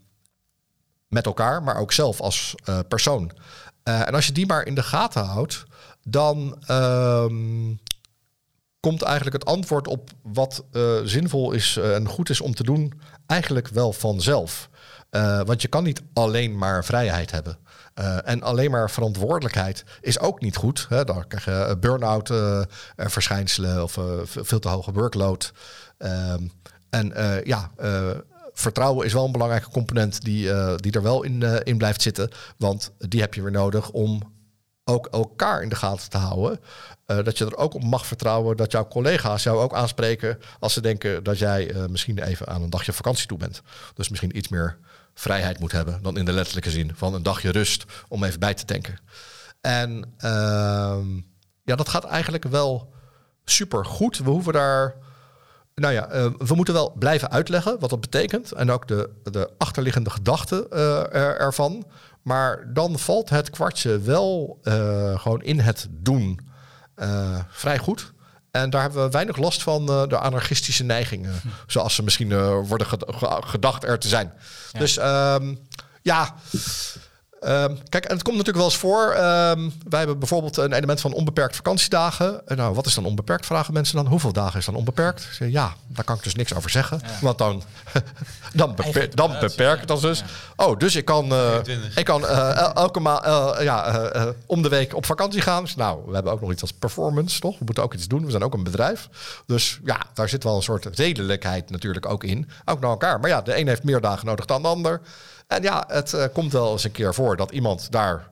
[1.08, 3.32] met elkaar, maar ook zelf als uh, persoon.
[3.82, 5.64] en als je die maar in de gaten houdt,
[6.02, 7.80] dan, um,
[8.84, 12.64] komt eigenlijk het antwoord op wat eh, zinvol is eh, en goed is om te
[12.64, 14.68] doen, eigenlijk wel vanzelf.
[15.10, 17.58] Eh, want je kan niet alleen maar vrijheid hebben.
[17.94, 20.86] Eh, en alleen maar verantwoordelijkheid is ook niet goed.
[20.88, 21.04] Hè?
[21.04, 22.60] Dan krijg je eh, burn-out eh,
[22.96, 25.52] verschijnselen of veel te hoge workload.
[25.98, 26.42] Ehm,
[26.90, 27.12] en
[27.44, 27.70] ja,
[28.52, 32.30] vertrouwen is wel een belangrijke component die, die er wel in, in blijft zitten.
[32.56, 34.33] Want die heb je weer nodig om
[34.84, 36.60] ook elkaar in de gaten te houden.
[37.06, 40.72] Eh, dat je er ook op mag vertrouwen dat jouw collega's jou ook aanspreken als
[40.72, 43.62] ze denken dat jij eh, misschien even aan een dagje vakantie toe bent.
[43.94, 44.78] Dus misschien iets meer
[45.14, 48.54] vrijheid moet hebben dan in de letterlijke zin van een dagje rust om even bij
[48.54, 48.98] te tanken.
[49.60, 51.14] En ehm,
[51.62, 52.92] ja, dat gaat eigenlijk wel
[53.44, 54.18] super goed.
[54.18, 54.94] We hoeven daar.
[55.74, 58.52] Nou ja, eh, we moeten wel blijven uitleggen wat dat betekent.
[58.52, 60.70] En ook de, de achterliggende gedachten
[61.38, 61.86] ervan.
[62.24, 66.40] Maar dan valt het kwartje wel eh, gewoon in het doen
[66.94, 68.12] eh, vrij goed.
[68.50, 71.34] En daar hebben we weinig last van eh, de anarchistische neigingen.
[71.66, 72.34] Zoals ze misschien
[72.66, 74.32] worden ged- ge- gedacht er te zijn.
[74.72, 74.78] Ja.
[74.78, 75.54] Dus ehm,
[76.02, 76.34] ja.
[77.44, 79.10] Ehm, kijk, en het komt natuurlijk wel eens voor.
[79.10, 82.46] ehm, wij hebben bijvoorbeeld een element van onbeperkt vakantiedagen.
[82.48, 83.46] En nou, wat is dan onbeperkt?
[83.46, 84.06] Vragen mensen dan.
[84.06, 85.28] Hoeveel dagen is dan onbeperkt?
[85.32, 87.00] Zeg, Ja, daar kan ik dus niks over zeggen.
[87.20, 87.62] Want dan,
[88.52, 88.74] dan,
[89.10, 90.22] dan beperk ik dat dus.
[90.56, 91.96] Oh, dus ik kan, eh, 22.
[91.96, 93.24] ik kan eh, el- elke maand
[93.62, 95.62] ja, eh, eh, om de week op vakantie gaan.
[95.64, 97.58] Dus, nou, we hebben ook nog iets als performance, toch?
[97.58, 98.24] We moeten ook iets doen.
[98.24, 99.08] We zijn ook een bedrijf.
[99.46, 102.48] Dus ja, daar zit wel een soort redelijkheid natuurlijk ook in.
[102.64, 103.20] Ook naar elkaar.
[103.20, 105.00] Maar ja, de een heeft meer dagen nodig dan de ander.
[105.46, 108.28] En ja, het eh, komt wel eens een keer voor dat iemand daar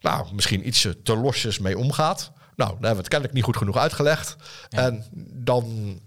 [0.00, 2.30] nou, misschien iets te losjes mee omgaat.
[2.56, 4.36] Nou, dan hebben we het kennelijk niet goed genoeg uitgelegd.
[4.70, 6.00] En dan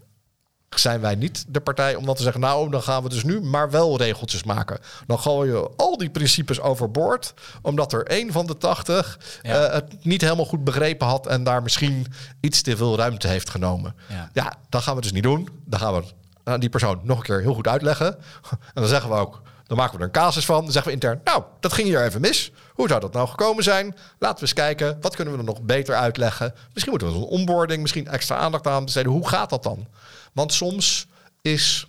[0.75, 2.41] zijn wij niet de partij om dan te zeggen...
[2.41, 4.79] nou, dan gaan we dus nu maar wel regeltjes maken.
[5.07, 7.33] Dan gooien we al die principes overboord...
[7.61, 9.65] omdat er één van de tachtig Ja.
[9.65, 11.27] eh, het niet helemaal goed begrepen had...
[11.27, 12.07] en daar misschien
[12.39, 13.95] iets te veel ruimte heeft genomen.
[14.09, 14.29] Ja.
[14.33, 15.49] Ja, dat gaan we dus niet doen.
[15.65, 16.03] Dan gaan we
[16.43, 18.15] aan die persoon nog een keer heel goed uitleggen.
[18.49, 20.63] En dan zeggen we ook, dan maken we er een casus van.
[20.63, 22.51] Dan zeggen we intern, nou, dat ging hier even mis.
[22.73, 23.95] Hoe zou dat nou gekomen zijn?
[24.19, 26.53] Laten we eens kijken, wat kunnen we er nog beter uitleggen?
[26.73, 29.11] Misschien moeten we een onboarding, misschien extra aandacht aan besteden.
[29.11, 29.87] Hoe gaat dat dan?
[30.33, 31.07] Want soms
[31.41, 31.87] is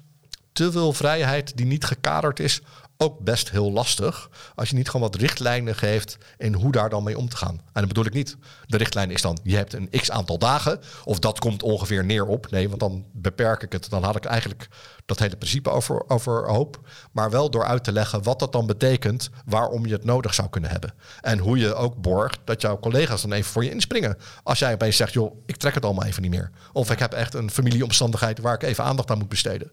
[0.52, 2.60] te veel vrijheid die niet gekaderd is
[3.02, 4.30] ook best heel lastig.
[4.54, 7.60] Als je niet gewoon wat richtlijnen geeft in hoe daar dan mee om te gaan.
[7.72, 8.36] En dat bedoel ik niet.
[8.66, 10.80] De richtlijn is dan, je hebt een x aantal dagen.
[11.04, 12.50] Of dat komt ongeveer neer op.
[12.50, 13.90] Nee, want dan beperk ik het.
[13.90, 14.68] Dan had ik eigenlijk
[15.06, 16.80] dat hele principe over, overhoop.
[17.12, 19.30] Maar wel door uit te leggen wat dat dan betekent.
[19.44, 20.94] Waarom je het nodig zou kunnen hebben.
[21.20, 24.18] En hoe je ook borgt dat jouw collega's dan even voor je inspringen.
[24.42, 26.50] Als jij opeens zegt, joh, ik trek het allemaal even niet meer.
[26.72, 29.72] Of ik heb echt een familieomstandigheid waar ik even aandacht aan moet besteden.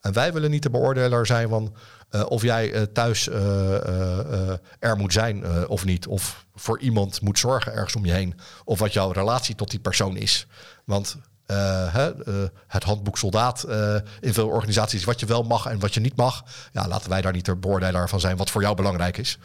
[0.00, 1.74] En wij willen niet de beoordeler zijn van
[2.10, 6.06] eh, of jij eh, thuis eh, er moet zijn of niet.
[6.06, 8.40] Of voor iemand moet zorgen ergens om je heen.
[8.64, 10.46] Of wat jouw relatie tot die persoon is.
[10.84, 11.16] Want
[12.66, 13.66] het handboek soldaat
[14.20, 16.44] in veel organisaties wat je wel mag en wat je niet mag.
[16.72, 19.38] Ja, laten wij daar niet de beoordelaar van zijn wat voor jou belangrijk is.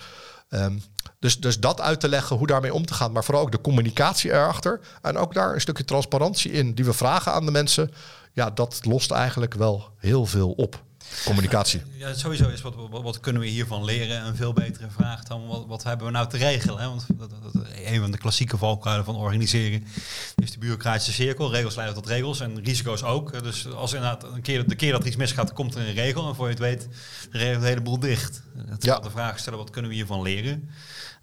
[0.50, 0.78] Ehm,
[1.20, 3.62] dus, dus dat uit te leggen, hoe daarmee om te gaan, maar vooral ook de
[3.62, 4.80] communicatie erachter.
[5.02, 7.94] En ook daar een stukje transparantie in, die we vragen aan de mensen.
[8.32, 10.84] Ja, dat lost eigenlijk wel heel veel op.
[11.26, 11.82] Communicatie.
[11.98, 14.26] Ja, sowieso is wat, wat, wat kunnen we hiervan leren?
[14.26, 16.78] Een veel betere vraag dan wat, wat hebben we nou te regelen?
[16.80, 16.88] Hè?
[16.88, 19.86] Want dat, dat, dat- een van de klassieke valkuilen van organiseren
[20.36, 21.52] is de bureaucratische cirkel.
[21.52, 23.44] Regels leiden tot regels en risico's ook.
[23.44, 26.28] Dus als inderdaad een keer, de keer dat er iets misgaat, komt er een regel.
[26.30, 26.88] En voor je het weet,
[27.32, 28.42] regelt de hele boel dicht.
[28.68, 29.00] Het ja.
[29.00, 30.70] de vraag stellen, wat kunnen we hiervan leren?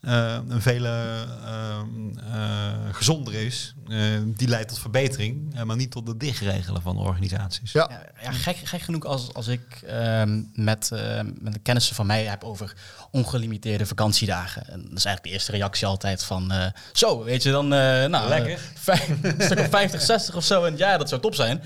[0.01, 6.09] Eh, een vele ehm, eh, gezonder is, eh, die leidt tot verbetering, maar niet tot
[6.09, 7.73] het dichtregelen van organisaties.
[7.73, 7.91] Ja,
[8.23, 12.25] Ja, gek, gek genoeg als, als ik ehm, met, eh, met de kennissen van mij
[12.25, 12.75] heb over
[13.11, 14.63] ongelimiteerde vakantiedagen.
[14.69, 16.53] En dat is eigenlijk de eerste reactie altijd van...
[16.53, 17.73] eh, zo, weet je, dan...
[17.73, 18.59] eh nou, Lekker.
[18.75, 20.65] vijf- een stuk of 50, 60 of zo.
[20.65, 21.63] En ja, dat zou top zijn.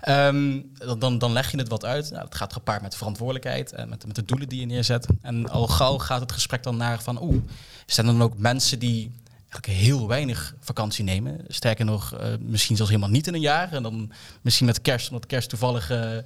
[0.00, 0.60] Ehm,
[0.98, 2.10] dan- dan, leg je het wat uit.
[2.10, 5.06] Nou, het gaat gepaard met verantwoordelijkheid en met, met de doelen die je neerzet.
[5.22, 7.22] En al gauw gaat het gesprek dan naar van...
[7.22, 7.42] Oeh,
[7.86, 9.12] zijn er dan ook mensen die
[9.48, 11.44] eigenlijk heel weinig vakantie nemen?
[11.48, 13.72] Sterker nog, eh, misschien zelfs helemaal niet in een jaar.
[13.72, 16.22] En dan misschien met kerst, omdat kerst toevallig eh, eh,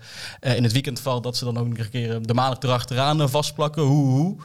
[0.56, 1.22] in het weekend valt...
[1.22, 3.82] dat ze dan ook een keer de maandag erachteraan eh, vastplakken.
[3.82, 4.36] Hoe, hoe.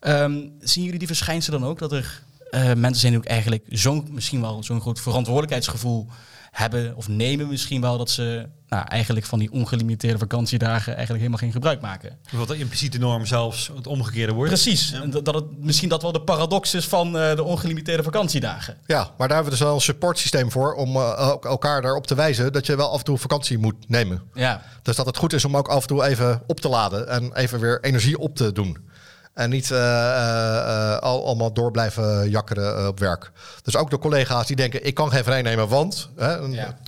[0.00, 1.78] Ehm, zien jullie die verschijnselen dan ook?
[1.78, 6.06] Dat er eh, mensen zijn die ook eigenlijk zo'n, misschien wel zo'n groot verantwoordelijkheidsgevoel
[6.52, 11.38] hebben of nemen misschien wel dat ze nou, eigenlijk van die ongelimiteerde vakantiedagen eigenlijk helemaal
[11.38, 12.18] geen gebruik maken.
[12.30, 14.50] Wat de impliciete norm zelfs het omgekeerde wordt.
[14.50, 14.90] Precies.
[14.90, 15.06] Ja.
[15.06, 18.76] Dat dat het misschien dat wel de paradox is van eh, de ongelimiteerde vakantiedagen.
[18.86, 22.14] ja, maar daar hebben we dus wel een supportsysteem voor om ook elkaar daarop te
[22.14, 24.22] wijzen dat je wel af en toe vakantie moet nemen.
[24.34, 24.62] Ja.
[24.82, 27.34] Dus dat het goed is om ook af en toe even op te laden en
[27.34, 28.90] even weer energie op te doen.
[29.34, 33.32] En niet uh, uh, al, allemaal door blijven jakkeren op werk.
[33.62, 36.10] Dus ook de collega's die denken, ik kan geen vrij nemen, want...
[36.16, 36.78] Hè, ja.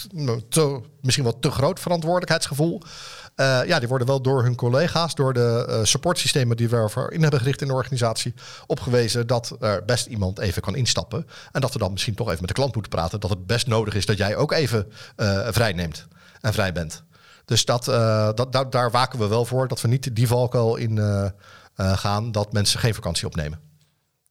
[0.48, 2.82] te, misschien wel te groot verantwoordelijkheidsgevoel.
[3.36, 7.22] Uh, ja, die worden wel door hun collega's, door de supportsystemen die we ervoor in
[7.22, 8.34] hebben gericht in de organisatie,
[8.66, 11.26] opgewezen dat er best iemand even kan instappen.
[11.52, 13.20] En dat we dan misschien toch even met de klant moeten praten.
[13.20, 14.86] Dat het best nodig is dat jij ook even
[15.50, 16.06] vrij neemt
[16.40, 17.02] en vrij bent.
[17.44, 17.84] Dus dat,
[18.34, 21.00] dat, daar, daar waken we wel voor, dat we niet die valkuil in
[21.76, 23.60] gaan dat mensen geen vakantie opnemen.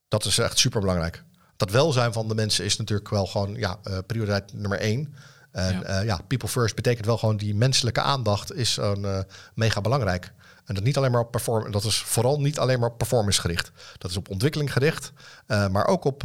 [0.08, 1.24] Dat is echt super belangrijk.
[1.58, 5.16] Dat welzijn van de mensen is natuurlijk wel gewoon ja, prioriteit nummer één.
[5.52, 6.02] En ja.
[6.02, 6.20] Uh, ja.
[6.28, 10.34] people first betekent wel gewoon die menselijke aandacht is een, mega belangrijk.
[10.66, 13.42] En dat niet alleen maar op performance, dat is vooral niet alleen maar op performance
[13.42, 13.72] gericht.
[13.98, 15.12] Dat is op ontwikkeling gericht,
[15.48, 16.22] maar ook op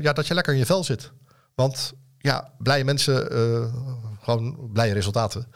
[0.00, 1.10] ja, dat je lekker in je vel zit.
[1.54, 3.26] Want ja, blije mensen,
[4.22, 5.46] gewoon blije resultaten.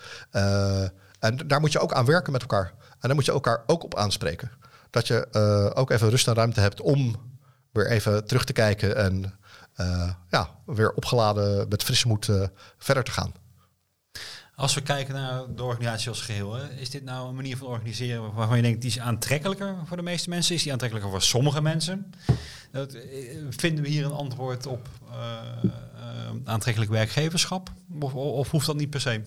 [1.19, 2.73] en daar moet je ook aan werken met elkaar.
[2.79, 4.51] En daar moet je elkaar ook op aanspreken.
[4.95, 5.35] Dat je
[5.75, 7.17] ook even rust en ruimte hebt om
[7.73, 9.35] weer even terug te kijken en
[9.81, 12.47] uh, ja, weer opgeladen met frisse moed uh,
[12.79, 13.35] verder te gaan.
[14.55, 18.35] Als we kijken naar de organisatie als geheel, is dit nou een manier van organiseren
[18.35, 20.55] waarvan je denkt die is aantrekkelijker voor de meeste mensen?
[20.55, 22.13] Is die aantrekkelijker voor sommige mensen?
[22.73, 23.03] Dat, eh,
[23.51, 24.89] vinden we hier een antwoord op
[26.45, 27.73] aantrekkelijk werkgeverschap?
[28.01, 29.23] Of, of, hoeft dat niet per se?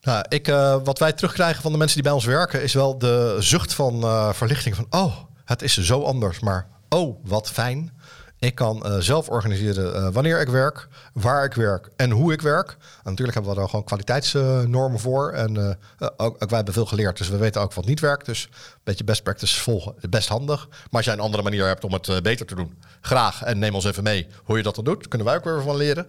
[0.00, 0.46] Nou, ik,
[0.84, 4.00] wat wij terugkrijgen van de mensen die bij ons werken, is wel de zucht van
[4.34, 7.98] verlichting van oh, het is zo anders, maar oh, wat fijn.
[8.38, 12.68] Ik kan uh, zelf organiseren wanneer ik werk, waar ik werk en hoe ik werk.
[12.70, 12.76] En
[13.10, 15.32] natuurlijk hebben we daar gewoon kwaliteitsnormen voor.
[15.32, 18.26] En ook, ook, wij hebben veel geleerd, dus we weten ook wat niet werkt.
[18.26, 20.68] Dus een beetje best practice volgen best handig.
[20.68, 23.42] Maar als jij een andere manier hebt om het beter te doen, graag.
[23.42, 25.08] En neem ons even mee hoe je dat dan doet.
[25.08, 26.06] Kunnen wij ook weer van leren.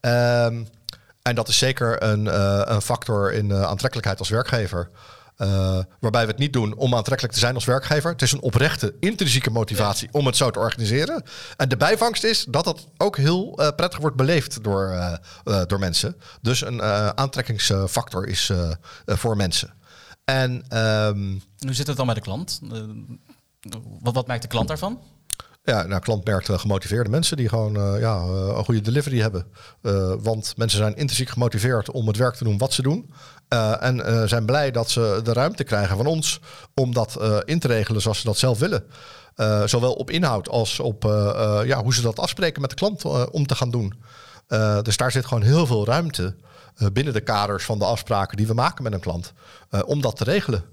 [0.00, 0.66] Um,
[1.28, 2.26] en dat is zeker een,
[2.74, 4.90] een factor in aantrekkelijkheid als werkgever.
[5.38, 8.10] Uh, waarbij we het niet doen om aantrekkelijk te zijn als werkgever.
[8.10, 11.22] Het is een oprechte, intrinsieke motivatie om het zo te organiseren.
[11.56, 15.18] En de bijvangst is dat dat ook heel prettig wordt beleefd door,
[15.66, 16.16] door mensen.
[16.40, 16.82] Dus een
[17.16, 18.50] aantrekkingsfactor is
[19.06, 19.74] voor mensen.
[20.24, 22.60] En, um, Hoe zit het dan met de klant?
[24.00, 25.00] wat, wat merkt de klant daarvan?
[25.66, 29.46] Ja, nou, klant merkt gemotiveerde mensen die gewoon uh, ja, uh, een goede delivery hebben.
[30.22, 33.10] want mensen zijn intrinsiek gemotiveerd om het werk te doen wat ze doen.
[33.80, 36.40] en zijn blij dat ze de ruimte krijgen van ons
[36.74, 38.84] om dat in te regelen zoals ze dat zelf willen.
[39.68, 41.02] zowel op inhoud als op
[41.64, 43.94] ja, hoe ze dat afspreken met de klant om te gaan doen.
[44.82, 46.34] dus daar zit gewoon heel veel ruimte
[46.92, 49.32] binnen de kaders van de afspraken die we maken met een klant
[49.86, 50.64] om dat te regelen.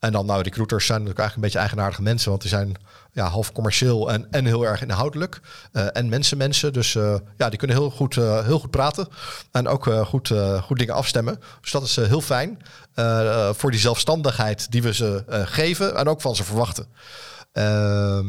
[0.00, 2.76] En dan, nou, recruiters zijn natuurlijk eigenlijk een beetje eigenaardige mensen, want die zijn
[3.12, 5.40] ja, half commercieel en, en heel erg inhoudelijk.
[5.72, 6.72] Uh, en mensen, mensen.
[6.72, 9.08] Dus uh, ja, die kunnen heel goed, uh, heel goed praten
[9.52, 10.32] en ook goed,
[10.62, 11.40] goed dingen afstemmen.
[11.60, 12.58] Dus dat is heel fijn
[13.52, 16.86] voor die zelfstandigheid die we ze geven en ook van ze verwachten.
[17.52, 18.26] Ehm,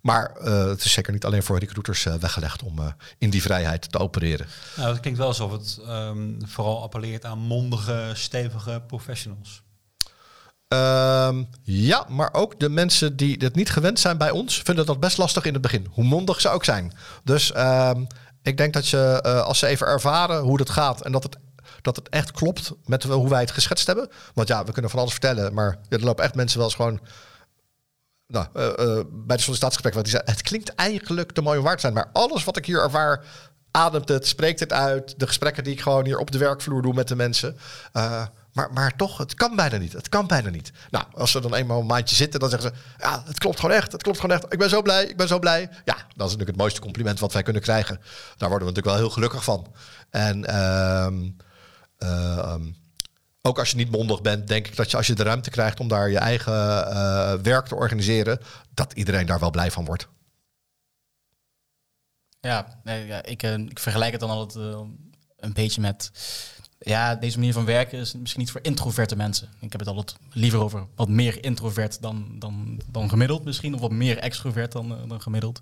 [0.00, 4.46] maar het is zeker niet alleen voor recruiters weggelegd om in die vrijheid te opereren.
[4.76, 9.62] Nou, het klinkt wel alsof het um, vooral appelleert aan mondige, stevige professionals.
[10.74, 15.00] Um, ja, maar ook de mensen die het niet gewend zijn bij ons, vinden dat
[15.00, 15.86] best lastig in het begin.
[15.90, 16.92] Hoe mondig ze ook zijn.
[17.24, 18.06] Dus um,
[18.42, 21.36] ik denk dat je, uh, als ze even ervaren hoe het gaat en dat het,
[21.82, 24.08] dat het echt klopt met hoe wij het geschetst hebben.
[24.34, 27.00] Want ja, we kunnen van alles vertellen, maar er lopen echt mensen wel eens gewoon
[28.26, 31.64] nou, uh, uh, bij de sollicitatiegesprek, want die zei, het klinkt eigenlijk te mooi om
[31.64, 33.24] waar te zijn, maar alles wat ik hier ervaar,
[33.70, 35.14] ademt het, spreekt het uit.
[35.18, 37.56] De gesprekken die ik gewoon hier op de werkvloer doe met de mensen.
[38.68, 39.92] Maar, toch, het kan bijna niet.
[39.92, 40.72] Het kan bijna niet.
[40.90, 43.02] Nou, als ze dan eenmaal een maandje zitten, dan zeggen ze...
[43.04, 43.92] Ja, het klopt gewoon echt.
[43.92, 44.52] Het klopt gewoon echt.
[44.52, 45.04] Ik ben zo blij.
[45.04, 45.60] Ik ben zo blij.
[45.84, 48.00] Ja, dat is natuurlijk het mooiste compliment wat wij kunnen krijgen.
[48.36, 49.74] Daar worden we natuurlijk wel heel gelukkig van.
[50.10, 51.36] En um,
[51.98, 52.76] um,
[53.42, 55.80] ook als je niet mondig bent, denk ik dat je als je de ruimte krijgt
[55.80, 58.40] om daar je eigen uh, werk te organiseren,
[58.74, 60.08] dat iedereen daar wel blij van wordt.
[62.40, 62.80] Ja,
[63.22, 64.80] ik, uh, ik vergelijk het dan altijd uh,
[65.36, 66.10] een beetje met
[66.82, 69.48] ja, deze manier van werken is misschien niet voor introverte mensen.
[69.58, 73.74] Ik heb het altijd liever over wat meer introvert dan, dan, dan gemiddeld misschien.
[73.74, 75.60] Of wat meer extrovert dan, eh, dan gemiddeld.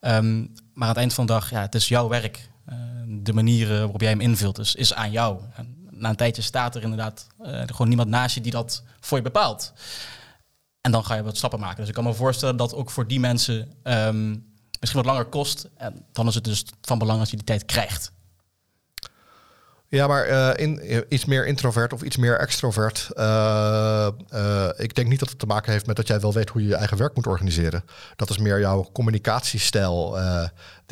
[0.00, 2.50] Um, maar aan het eind van de dag, ja, het is jouw werk.
[2.68, 5.40] Uh, de manier waarop jij hem invult is, is aan jou.
[5.90, 9.72] Na een tijdje staat er inderdaad gewoon niemand naast je die dat voor je bepaalt.
[10.80, 11.76] En dan ga je wat stappen maken.
[11.76, 15.68] Dus ik kan me voorstellen dat ook voor die mensen um, misschien wat langer kost.
[15.76, 18.11] En dan is het dus van belang als je die tijd krijgt.
[19.94, 23.08] Ja, maar uh, in, uh, iets meer introvert of iets meer extrovert.
[23.14, 24.08] Uh,
[24.76, 26.68] ik denk niet dat het te maken heeft met dat jij wel weet hoe je
[26.68, 27.84] je eigen werk moet organiseren.
[28.16, 30.18] Dat is meer jouw communicatiestijl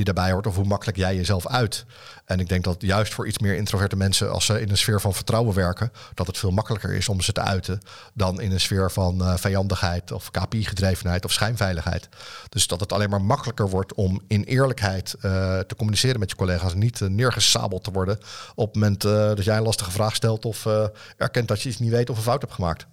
[0.05, 1.85] die daarbij hoort of hoe makkelijk jij jezelf uit.
[2.25, 5.01] En ik denk dat juist voor iets meer introverte mensen, als ze in een sfeer
[5.01, 7.81] van vertrouwen werken, dat het veel makkelijker is om ze te uiten
[8.15, 12.09] dan in een sfeer van vijandigheid of KPI-gedrevenheid of schijnveiligheid.
[12.49, 16.75] Dus dat het alleen maar makkelijker wordt om in eerlijkheid te communiceren met je collega's,
[16.75, 18.19] niet neergesabeld te worden
[18.55, 20.87] op moment uh, dat jij een lastige vraag stelt of uh,
[21.17, 22.87] erkent dat je iets niet weet of een fout hebt gemaakt.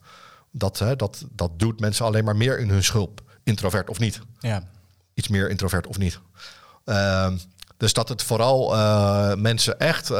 [0.51, 3.21] Dat, uh, dat, dat doet mensen alleen maar meer in hun schulp.
[3.43, 4.19] Introvert of niet.
[4.39, 4.63] Ja.
[5.13, 6.19] Iets meer introvert of niet.
[6.87, 7.37] Ehm,
[7.77, 8.75] dus dat het vooral
[9.35, 10.11] mensen echt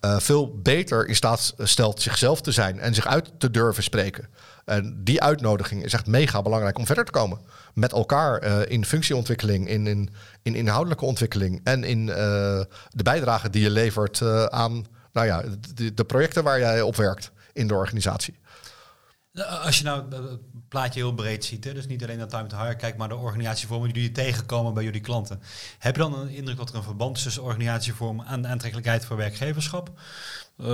[0.00, 4.28] veel beter in staat stelt zichzelf te zijn en zich uit te durven spreken.
[4.64, 7.38] En die uitnodiging is echt mega belangrijk om verder te komen.
[7.74, 10.10] Met elkaar in functieontwikkeling, in, in,
[10.42, 15.42] in inhoudelijke ontwikkeling en in de bijdrage die je levert aan nou ja,
[15.74, 18.38] de, de, projecten waar jij op werkt in de organisatie.
[19.44, 22.58] Als je nou het plaatje heel breed ziet, hè, dus niet alleen naar Time to
[22.58, 25.40] Hire kijkt, maar de organisatievormen die jullie tegenkomen bij jullie klanten.
[25.78, 29.16] Heb je dan een indruk dat er een verband is tussen organisatievorm en aantrekkelijkheid voor
[29.16, 29.90] werkgeverschap?
[30.58, 30.66] Uh,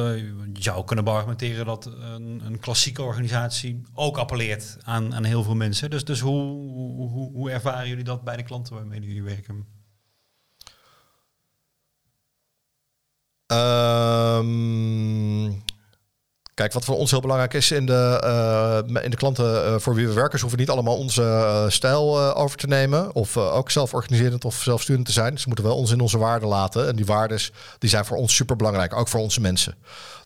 [0.53, 5.55] je zou kunnen beargumenteren dat een, een, klassieke organisatie ook appelleert aan, aan heel veel
[5.55, 5.91] mensen.
[5.91, 6.41] Dus, dus hoe,
[7.09, 9.67] hoe, hoe ervaren jullie dat bij de klanten waarmee jullie werken?
[13.53, 15.63] Um,
[16.55, 18.21] Kijk, wat voor ons heel belangrijk is in de,
[18.95, 22.35] uh, in de klanten uh, voor wie we werken, hoeven niet allemaal onze uh, stijl
[22.35, 23.15] over te nemen.
[23.15, 25.39] Of ook zelforganiserend of zelfsturend te zijn.
[25.39, 26.89] Ze moeten wel ons in onze waarden laten.
[26.89, 27.41] En die waarden
[27.79, 29.75] die zijn voor ons super belangrijk, ook voor onze mensen.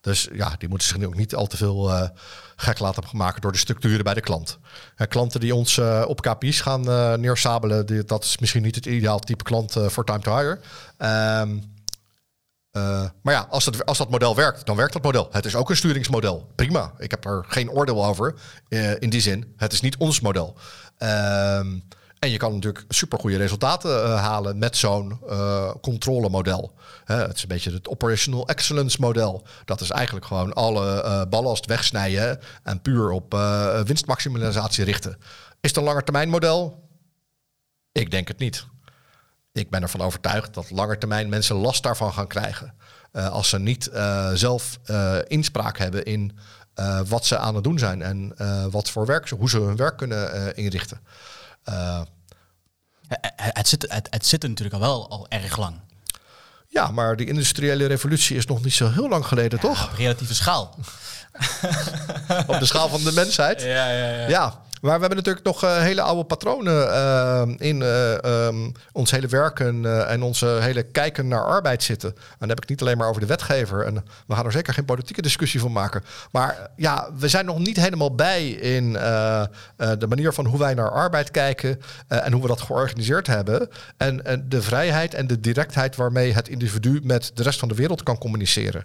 [0.01, 2.11] Dus ja, die moeten zich ook niet al te veel
[2.57, 4.59] gek laten maken door de structuren bij de klant.
[5.09, 6.81] klanten die ons op KPI's gaan
[7.20, 10.59] neersabelen, die, dat is misschien niet het ideaal type klant voor Time to Hire.
[10.97, 11.59] Ehm,
[12.77, 15.29] uh, maar ja, als, als dat model werkt, dan werkt dat model.
[15.31, 16.51] Het is ook een sturingsmodel.
[16.55, 16.93] Prima.
[16.99, 18.35] Ik heb er geen oordeel over.
[18.68, 20.57] Uh, in die zin, het is niet ons model.
[20.99, 21.85] Um,
[22.18, 25.20] en je kan natuurlijk supergoeie resultaten uh, halen met zo'n
[25.81, 26.74] controlemodel.
[27.05, 29.47] het is een beetje het operational excellence model.
[29.64, 33.33] Dat is eigenlijk gewoon alle ballast wegsnijden en puur op
[33.85, 35.16] winstmaximalisatie richten.
[35.61, 36.89] Is het een langetermijn model?
[37.93, 38.66] Ik denk het niet.
[39.57, 42.75] Ik ben ervan overtuigd dat termijn mensen last daarvan gaan krijgen.
[43.13, 46.39] Uh, als ze niet uh, zelf uh, inspraak hebben in
[47.07, 48.35] wat ze aan het doen zijn en
[48.71, 51.01] wat voor werk, hoe ze hun werk kunnen inrichten.
[53.37, 55.81] Het, zit, het, het zit er natuurlijk al wel al erg lang.
[56.69, 59.85] Ja, maar die industriële revolutie is nog niet zo heel lang geleden, ja, toch?
[59.85, 60.75] Op relatieve schaal.
[62.47, 63.63] op de schaal van de mensheid.
[63.63, 64.29] Ja, ja, ja.
[64.29, 64.65] ja.
[64.87, 69.26] Maar we hebben natuurlijk nog uh, hele oude patronen uh, in uh, um, ons hele
[69.26, 72.11] werken en onze hele kijken naar arbeid zitten.
[72.11, 73.84] En dan heb ik niet alleen maar over de wetgever.
[73.84, 73.95] En
[74.26, 76.05] we gaan er zeker geen politieke discussie van maken.
[76.30, 80.91] Maar ja, we zijn nog niet helemaal bij in de manier van hoe wij naar
[80.91, 83.68] arbeid kijken en hoe we dat georganiseerd hebben.
[83.97, 87.74] En, en de vrijheid en de directheid waarmee het individu met de rest van de
[87.74, 88.84] wereld kan communiceren.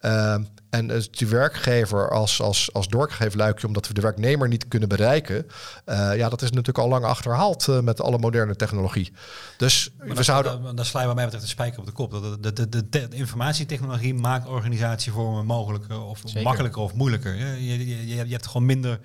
[0.00, 4.88] Ehm, en die werkgever als, als, als doorgegeven luikje, omdat we de werknemer niet kunnen
[4.88, 5.46] bereiken,
[5.86, 9.12] uh, ja, dat is natuurlijk al lang achterhaald uh, met alle moderne technologie.
[9.56, 10.62] Dus maar we zouden.
[10.62, 12.10] Dan, dan sla je wat mij betreft de spijker op de kop.
[12.10, 16.42] De, de, de, de, de informatietechnologie maakt organisatievormen mogelijker of Zeker.
[16.42, 17.34] makkelijker of moeilijker.
[17.34, 19.00] Je, je, je, je, hebt gewoon minder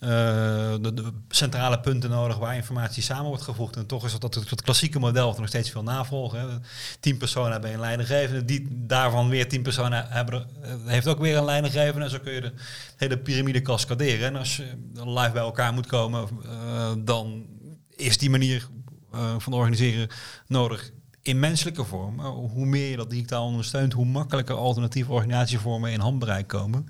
[0.00, 0.08] uh,
[0.80, 3.76] de, centrale punten nodig waar informatie samen wordt gevoegd.
[3.76, 6.62] En toch is dat, dat het, klassieke model of nog steeds veel navolgen.
[7.00, 10.46] Tien personen hebben een leidinggevende, die daarvan weer tien personen hebben
[10.96, 12.04] heeft ook weer een leidinggevende.
[12.04, 12.52] En zo kun je de
[12.96, 14.26] hele piramide cascaderen.
[14.26, 17.46] En als je live bij elkaar moet komen, uh, dan
[17.96, 18.68] is die manier
[19.14, 20.08] uh, van organiseren
[20.46, 20.90] nodig
[21.22, 22.20] in menselijke vorm.
[22.20, 26.88] Uh, hoe meer je dat digitaal ondersteunt, hoe makkelijker alternatieve organisatievormen in handbereik komen.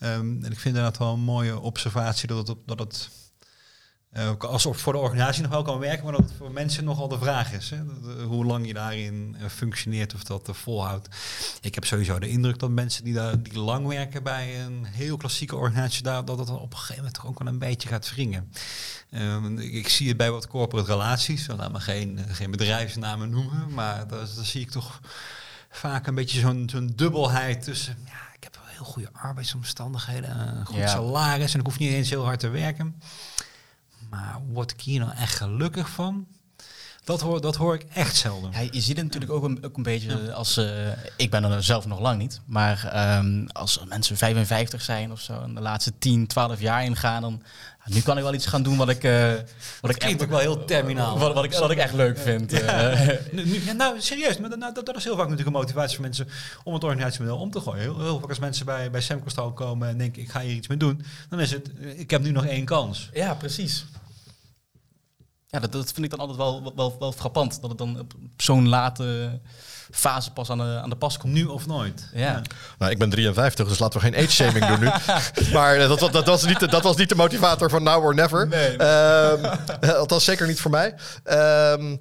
[0.00, 3.10] Um, en ik vind dat wel een mooie observatie dat het, dat het
[4.12, 6.84] uh, als het voor de organisatie nog wel kan werken, maar dat het voor mensen
[6.84, 7.70] nogal de vraag is.
[7.70, 7.78] Hè?
[8.24, 11.08] hoe lang je daarin uh, functioneert of dat volhoudt.
[11.60, 15.16] Ik heb sowieso de indruk dat mensen die, daar, die lang werken bij een heel
[15.16, 18.10] klassieke organisatie, daar, dat het op een gegeven moment toch ook wel een beetje gaat
[18.14, 18.52] wringen.
[19.10, 23.74] Ehm, ik, zie het bij wat corporate relaties, we laat me geen, geen bedrijfsnamen noemen,
[23.74, 25.00] maar daar, zie ik toch
[25.70, 27.96] vaak een beetje zo'n zo'n dubbelheid tussen.
[28.04, 30.86] Ja, ik heb wel heel goede arbeidsomstandigheden, een goed ja.
[30.86, 33.00] salaris en ik hoef niet eens heel hard te werken.
[34.10, 36.26] Maar word ik hier nou echt gelukkig van?
[37.04, 38.50] Dat hoor, dat hoor ik echt zelden.
[38.52, 40.56] Ja, je ziet het natuurlijk ook een, ook een beetje als...
[40.56, 42.40] eh, ik ben er zelf nog lang niet.
[42.46, 45.42] Maar ehm, als mensen 55 zijn of zo...
[45.42, 47.22] en de laatste 10, 12 jaar ingaan...
[47.22, 47.42] dan
[47.88, 49.04] nu kan ik wel iets gaan doen wat ik...
[49.04, 49.32] eh
[49.80, 51.18] wat ik ook wel heel terminaal.
[51.18, 52.50] Wat, wat, ik, wat ik echt leuk vind.
[53.66, 56.28] ja, nou, serieus, maar nou, dat, dat is heel vaak natuurlijk een motivatie voor mensen
[56.64, 57.82] om het organisatiemodel om te gooien.
[57.82, 60.68] Heel, heel vaak als mensen bij, bij Semcostal komen en denken, ik ga hier iets
[60.68, 63.10] mee doen, dan is het, eh, ik heb nu nog één kans.
[63.12, 63.84] Ja, precies.
[65.46, 67.60] Ja, dat, dat vind ik dan altijd wel, wel, wel frappant.
[67.60, 69.40] Dat het dan op zo'n late
[69.90, 71.32] fase pas aan de, aan de pas komt.
[71.32, 72.08] Nu of nooit.
[72.12, 72.42] Ja.
[72.78, 74.90] Nou, ik ben 53, dus laten we geen age-shaming doen nu.
[75.52, 78.04] Maar eh, dat, dat, dat, was niet, de- dat was niet de motivator van now
[78.04, 78.48] or never.
[78.48, 78.76] Nee.
[78.76, 79.44] Ehm,
[79.80, 80.94] eh, althans, zeker niet voor mij.
[81.24, 81.96] Ehm,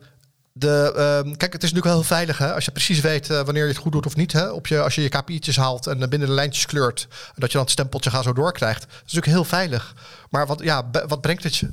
[0.53, 2.53] de, ehm, kijk, het is natuurlijk wel heel veilig hè?
[2.53, 4.31] als je precies weet eh, wanneer je het goed doet of niet.
[4.31, 4.49] Hè?
[4.49, 7.07] Op je, als je je KPI'tjes haalt en binnen de lijntjes kleurt.
[7.09, 8.81] En dat je dan het stempeltje ga zo door krijgt.
[8.81, 9.93] Dat is natuurlijk heel veilig.
[10.29, 11.69] Maar wat, ja, wat brengt het je?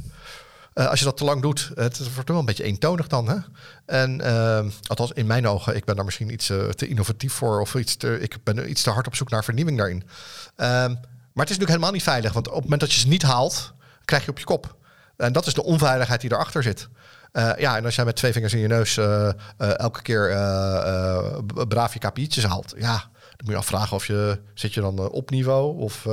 [0.75, 3.29] Eh, als je dat te lang doet, het wordt wel een beetje eentonig dan.
[3.29, 3.37] Hè?
[3.87, 7.61] En ehm, althans, in mijn ogen, ik ben daar misschien iets eh, te innovatief voor.
[7.61, 10.03] Of iets te, ik ben iets te hard op zoek naar vernieuwing daarin.
[10.57, 10.91] Ehm,
[11.33, 12.33] maar het is natuurlijk helemaal niet veilig.
[12.33, 13.73] Want op het moment dat je ze niet haalt,
[14.05, 14.77] krijg je op je kop.
[15.17, 16.89] En dat is de onveiligheid die erachter zit.
[17.33, 18.99] Eh, ja, en als jij met twee vingers in je neus
[19.57, 20.29] elke keer
[21.69, 25.31] braaf je KPI'tjes haalt, ja, dan moet je afvragen of je zit je dan op
[25.31, 26.07] niveau of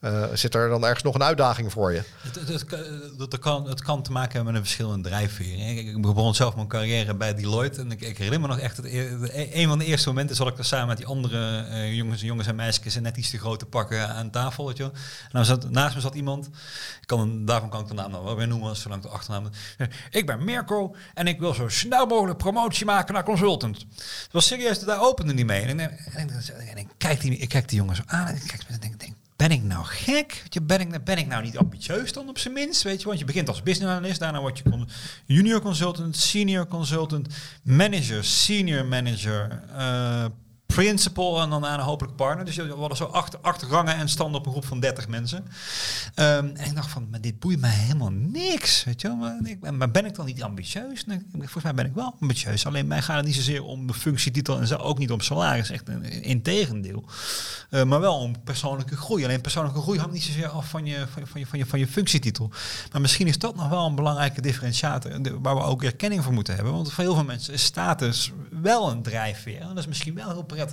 [0.00, 2.02] eh, eh, zit er dan ergens nog een uitdaging voor je.
[2.22, 2.48] Het, het,
[3.18, 5.68] het, kan- het kan te maken hebben met een verschillende drijfveer.
[5.68, 7.80] Ik, ik begon zelf mijn carrière bij Deloitte.
[7.80, 10.46] En ik, ik herinner me nog echt, het, e- een van de eerste momenten zat
[10.48, 13.38] ik er samen met die andere eh, jongens, jongens en meisjes in net iets te
[13.38, 14.66] grote pakken aan tafel.
[14.66, 14.84] Weet je.
[14.84, 14.90] En
[15.32, 16.46] dan zat, naast me zat iemand,
[17.00, 19.48] ik kan, daarvan kan ik de naam nou wel weer noemen, zolang de achternaam.
[20.10, 23.78] Ik ben Mirko en ik wil zo snel mogelijk promotie maken naar consultant.
[23.78, 25.62] Het was serieus, daar opende niet mee.
[25.62, 26.30] En, en, en,
[26.68, 29.50] en ik, kijk die, ik kijk die jongens aan en ik kijk en denk ben
[29.50, 30.42] ik nou gek?
[30.48, 32.82] Je, ben, ik, ben ik nou niet ambitieus dan op zijn minst?
[32.82, 34.84] Weet je, want je begint als business analyst, daarna word je
[35.26, 40.24] junior consultant, senior consultant, manager, senior manager, eh,
[40.74, 42.44] principal en dan daarna hopelijk partner.
[42.44, 45.44] Dus we hadden zo acht, acht rangen en standen op een groep van 30 mensen.
[46.14, 48.84] Ehm, en ik dacht van, maar dit boeit mij helemaal niks.
[48.84, 49.16] Weet je wel?
[49.72, 51.04] Maar, ben- ik dan niet ambitieus?
[51.32, 52.66] Volgens mij ben ik wel ambitieus.
[52.66, 55.70] Alleen mij gaat het niet zozeer om de functietitel en ook niet om salaris.
[55.70, 57.04] Echt een integendeel.
[57.70, 59.24] Eh, maar wel om persoonlijke groei.
[59.24, 61.66] Alleen persoonlijke groei hangt niet zozeer af van je, van, je, van, je, van, je,
[61.66, 62.50] van je functietitel.
[62.92, 66.54] Maar misschien is dat nog wel een belangrijke differentiator waar we ook erkenning voor moeten
[66.54, 66.72] hebben.
[66.72, 69.60] Want voor heel veel mensen is status wel een drijfveer.
[69.60, 70.69] En dat is misschien wel heel prettig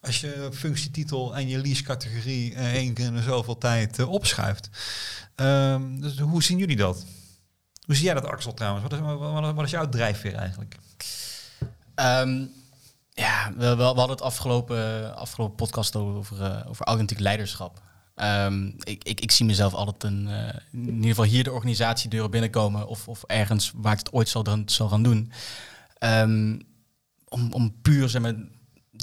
[0.00, 4.68] als je functietitel en je lease-categorie eh, één keer in zoveel tijd eh, opschuift.
[5.34, 7.04] Ehm, dus hoe zien jullie dat?
[7.86, 8.82] Hoe zie jij dat, Axel, trouwens?
[8.82, 10.76] Wat is, wat, wat- is jouw drijfveer eigenlijk?
[11.94, 12.44] Ehm,
[13.12, 17.82] ja, we, we, hadden het afgelopen, afgelopen podcast over, eh, over authentiek leiderschap.
[18.14, 22.30] Ehm, ik, ik, ik zie mezelf altijd een, eh, in ieder geval hier de organisatiedeuren
[22.30, 25.32] binnenkomen of, of ergens waar ik het ooit zal, zal gaan doen.
[27.28, 28.34] Om, om puur zeg maar,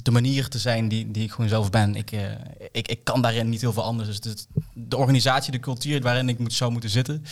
[0.06, 1.94] de manier te zijn die, die ik gewoon zelf ben.
[1.94, 2.30] Ik, eh,
[2.72, 4.20] ik, ik kan daarin niet heel veel anders.
[4.20, 7.24] Dus de organisatie, de cultuur waarin ik moet, zou moeten zitten,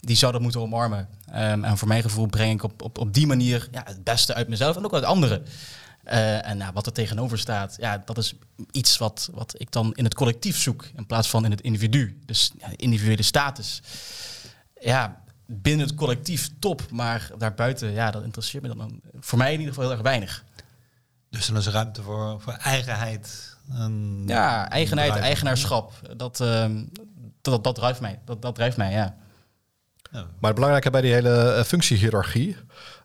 [0.00, 1.08] die zou dat moeten omarmen.
[1.32, 4.34] Ehm, en voor mijn gevoel breng ik op, op, op die manier ja, het beste
[4.34, 5.44] uit mezelf en ook uit anderen.
[6.04, 8.34] Eh, en nou, wat er tegenover staat, ja, dat is
[8.70, 12.18] iets wat, wat ik dan in het collectief zoek in plaats van in het individu.
[12.26, 13.82] Dus ja, individuele status.
[14.80, 19.58] Ja, binnen het collectief top, maar daarbuiten, ja, dat interesseert me dan voor mij in
[19.58, 20.44] ieder geval heel erg weinig.
[21.30, 23.56] Dus dan is er ruimte voor, voor eigenheid.
[23.72, 25.26] En Ja, eigenheid, bedrijf.
[25.28, 26.84] eigenaarschap, dat, ehm,
[27.42, 28.18] dat, dat, drijft mij.
[28.24, 29.14] Dat, dat drijft mij, ja.
[30.12, 30.18] Ja.
[30.20, 32.56] Maar het belangrijke bij die hele eh, functiehierarchie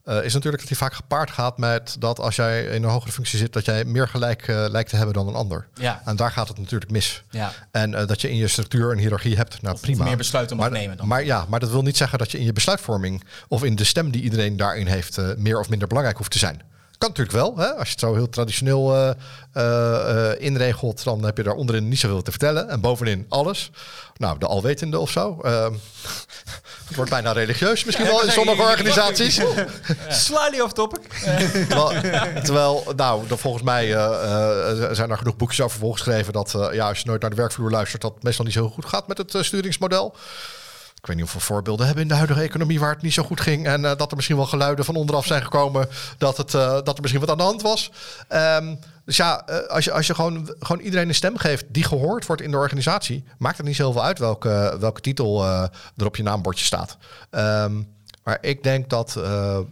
[0.03, 3.11] eh, is natuurlijk dat die vaak gepaard gaat met dat als jij in een hogere
[3.11, 5.67] functie zit, dat jij meer gelijk eh, lijkt te hebben dan een ander.
[5.73, 7.23] Ja, En daar gaat het natuurlijk mis.
[7.29, 7.51] ja.
[7.71, 10.03] En eh, dat je in je structuur een hiërarchie hebt, nou Of prima.
[10.03, 11.07] meer besluiten mag maar, nemen dan.
[11.07, 13.83] Maar ja, maar dat wil niet zeggen dat je in je besluitvorming of in de
[13.83, 16.61] stem die iedereen daarin heeft, eh, meer of minder belangrijk hoeft te zijn.
[17.01, 17.57] Kan natuurlijk wel.
[17.57, 17.75] Hè?
[17.75, 19.09] Als je het zo heel traditioneel eh,
[19.53, 22.69] eh, eh, inregelt, dan heb je daar onderin niet zoveel te vertellen.
[22.69, 23.71] En bovenin alles.
[24.17, 25.39] Nou, de alwetende of zo.
[25.43, 25.73] Ehm,
[26.87, 29.41] het wordt bijna religieus misschien wel in sommige organisaties.
[30.09, 31.01] Slightly off topic.
[31.69, 31.89] terwijl,
[32.43, 33.87] terwijl, nou, dan volgens mij
[34.91, 37.71] zijn er genoeg boekjes over volgeschreven dat eh, ja, als je nooit naar de werkvloer
[37.71, 40.15] luistert, dat het meestal niet zo goed gaat met het sturingsmodel.
[41.01, 43.23] Ik weet niet of we voorbeelden hebben in de huidige economie waar het niet zo
[43.23, 43.65] goed ging.
[43.65, 45.87] En eh, dat er misschien wel geluiden van onderaf zijn gekomen
[46.17, 47.91] dat, het, eh, dat er misschien wat aan de hand was.
[48.27, 48.75] Ehm,
[49.05, 52.25] dus ja, eh, als je, als je gewoon, gewoon iedereen een stem geeft die gehoord
[52.25, 55.45] wordt in de organisatie, maakt het niet zoveel uit welke, welke titel
[55.97, 56.97] er op je naambordje staat.
[57.29, 57.81] Ehm,
[58.23, 59.63] maar ik denk dat eh, eh,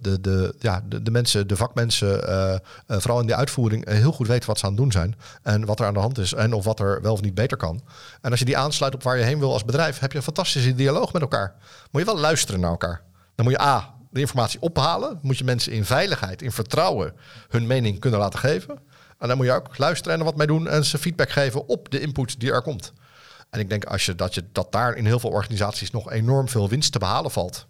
[0.00, 4.48] de, de, ja, de, mensen, de vakmensen, eh, vooral in de uitvoering, heel goed weten
[4.48, 5.16] wat ze aan het doen zijn.
[5.42, 7.56] En wat er aan de hand is en of wat er wel of niet beter
[7.56, 7.80] kan.
[8.20, 10.24] En als je die aansluit op waar je heen wil als bedrijf, heb je een
[10.24, 11.54] fantastische dialoog met elkaar.
[11.90, 13.02] Moet je wel luisteren naar elkaar.
[13.34, 15.18] Dan moet je A, de informatie ophalen.
[15.22, 17.14] Moet je mensen in veiligheid, in vertrouwen
[17.48, 18.78] hun mening kunnen laten geven.
[19.18, 21.68] En dan moet je ook luisteren en er wat mee doen en ze feedback geven
[21.68, 22.92] op de input die er komt.
[23.50, 26.48] En ik denk als je, dat, je, dat daar in heel veel organisaties nog enorm
[26.48, 27.66] veel winst te behalen valt.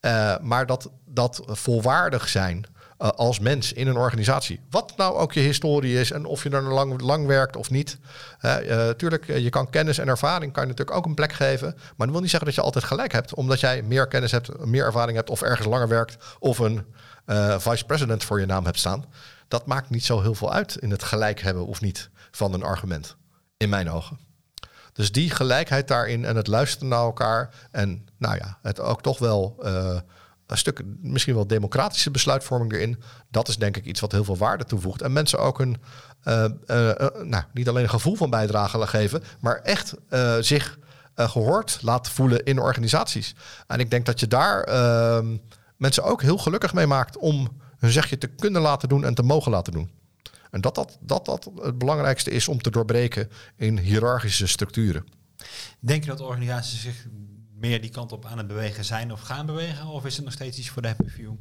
[0.00, 2.66] Uh, maar dat, dat volwaardig zijn
[2.98, 4.60] uh, als mens in een organisatie.
[4.70, 7.98] Wat nou ook je historie is en of je er lang, lang werkt of niet.
[8.42, 11.74] Uh, tuurlijk, je kan kennis en ervaring kan je natuurlijk ook een plek geven.
[11.74, 13.34] Maar dat wil niet zeggen dat je altijd gelijk hebt.
[13.34, 16.16] Omdat jij meer kennis hebt, meer ervaring hebt of ergens langer werkt.
[16.38, 16.86] Of een
[17.58, 19.04] vice-president voor je naam hebt staan.
[19.48, 22.62] Dat maakt niet zo heel veel uit in het gelijk hebben of niet van een
[22.62, 23.16] argument.
[23.56, 24.29] In mijn ogen.
[25.00, 27.54] Dus die gelijkheid daarin en het luisteren naar elkaar.
[27.70, 29.98] En nou ja, het ook toch wel uh,
[30.46, 33.02] een stuk, misschien wel democratische besluitvorming erin.
[33.30, 35.02] Dat is denk ik iets wat heel veel waarde toevoegt.
[35.02, 35.76] En mensen ook een,
[36.24, 36.92] uh, uh,
[37.22, 39.94] nou, niet alleen een gevoel van bijdrage geven, maar echt
[40.40, 40.78] zich
[41.16, 43.34] gehoord laten voelen in organisaties.
[43.66, 45.36] En ik denk dat je daar ehm,
[45.76, 49.22] mensen ook heel gelukkig mee maakt om hun zegje te kunnen laten doen en te
[49.22, 49.90] mogen laten doen.
[50.50, 55.04] En dat dat, dat dat het belangrijkste is om te doorbreken in hiërarchische structuren.
[55.80, 57.06] Denk je dat organisaties zich
[57.54, 59.86] meer die kant op aan het bewegen zijn of gaan bewegen?
[59.86, 61.32] Of is het nog steeds iets voor de happy few?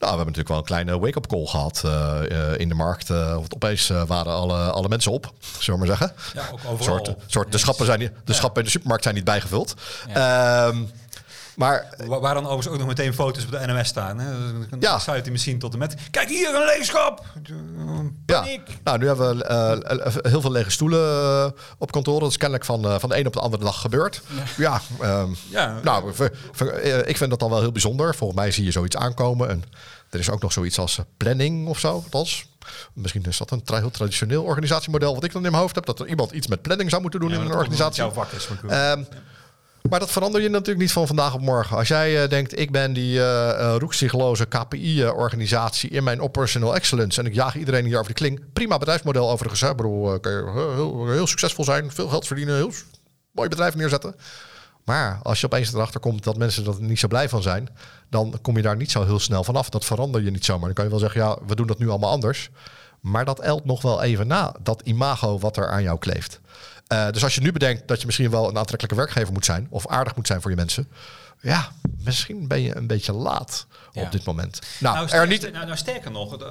[0.00, 3.10] Nou, we hebben natuurlijk wel een kleine wake-up call gehad uh, uh, in de markt.
[3.10, 6.16] Uh, opeens waren alle, alle mensen op, zullen we maar zeggen.
[6.34, 7.04] Ja, ook overal.
[7.04, 9.74] Soort, soort, de schappen, zijn de schappen in de supermarkt zijn niet bijgevuld.
[10.08, 10.66] Ja.
[10.66, 10.90] Um,
[11.60, 14.18] maar, waar, waar, dan overigens ook nog meteen foto's op de NMS staan.
[14.18, 14.52] Hè?
[14.68, 14.98] Dan ja.
[14.98, 15.94] sluit hij misschien tot en met...
[16.10, 17.24] Kijk hier, een leegschap!
[18.26, 18.68] Paniek!
[18.68, 18.74] Ja.
[18.84, 19.80] Nou, nu hebben we
[20.24, 22.20] uh, heel veel lege stoelen uh, op kantoor.
[22.20, 24.22] Dat is kennelijk van, uh, van de een op de andere dag gebeurd.
[24.56, 25.80] Ja, ja, um, ja.
[25.82, 26.12] nou,
[27.06, 28.14] ik vind dat dan wel heel bijzonder.
[28.14, 29.48] Volgens mij zie je zoiets aankomen.
[29.48, 29.64] En
[30.10, 31.92] er is ook nog zoiets als planning of zo.
[31.92, 32.46] Althans,
[32.92, 35.14] misschien is dat een tra heel traditioneel organisatiemodel...
[35.14, 35.86] wat ik dan in mijn hoofd heb.
[35.86, 38.02] Dat er iemand iets met planning zou moeten doen in een organisatie.
[38.02, 39.06] Jouw vak is, um,
[39.88, 41.76] maar dat verander je natuurlijk niet van vandaag op morgen.
[41.76, 47.26] Als jij uh, denkt, ik ben die uh, uh, KPI-organisatie in mijn operational excellence en
[47.26, 48.40] ik jaag iedereen hier over de kling.
[48.52, 49.60] Prima bedrijfsmodel overigens.
[49.60, 49.74] Hè.
[49.74, 52.72] Bedoel, je heel, heel, succesvol zijn, veel geld verdienen, heel
[53.32, 54.14] mooi bedrijf neerzetten.
[54.84, 57.68] Maar als je opeens erachter komt dat mensen er niet zo blij van zijn,
[58.08, 59.68] dan kom je daar niet zo heel snel vanaf.
[59.68, 60.64] Dat verander je niet zomaar.
[60.64, 62.50] Dan kan je wel zeggen, ja, we doen dat nu allemaal anders.
[63.00, 66.40] Maar dat elt nog wel even na, dat imago wat er aan jou kleeft.
[66.92, 69.66] Uh, dus als je nu bedenkt dat je misschien wel een aantrekkelijke werkgever moet zijn,
[69.70, 70.88] of aardig moet zijn voor je mensen,
[71.40, 71.68] ja,
[72.04, 74.02] misschien ben je een beetje laat ja.
[74.02, 74.60] op dit moment.
[74.80, 75.52] Nou, nou, sterker, er niet...
[75.52, 76.42] nou, nou sterker nog,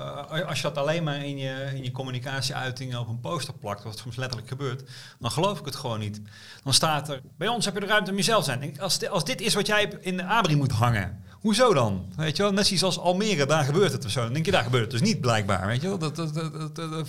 [0.48, 3.98] als je dat alleen maar in je, in je communicatieuitingen op een poster plakt, wat
[3.98, 4.84] soms letterlijk gebeurt,
[5.20, 6.22] dan geloof ik het gewoon niet.
[6.64, 8.80] Dan staat er, bij ons heb je de ruimte om jezelf te zijn.
[8.80, 12.06] Als, als dit is wat jij in de abri moet hangen, Hoezo dan?
[12.16, 14.24] Weet je wel, net zoals Almere, daar gebeurt het of zo.
[14.24, 15.68] Dan denk je, daar gebeurt het dus niet blijkbaar.
[15.68, 15.98] Weet je wel?
[15.98, 17.08] Dat, dat, dat,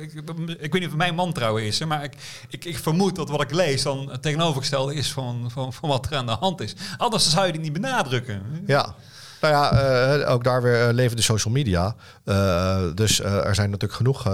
[0.00, 0.12] ik,
[0.58, 2.14] ik, weet niet of mijn man is, maar ik,
[2.48, 6.06] ik, ik vermoed dat wat ik lees dan het tegenovergestelde is van, van, van wat
[6.06, 6.74] er aan de hand is.
[6.96, 8.42] Anders zou je die niet benadrukken.
[8.66, 8.94] Ja.
[9.40, 9.72] Nou ja,
[10.22, 11.94] uh, ook daar weer uh, leven de social media.
[12.24, 14.28] Uh, dus er zijn natuurlijk genoeg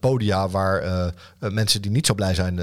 [0.00, 0.82] podia waar
[1.38, 2.60] mensen die niet zo blij zijn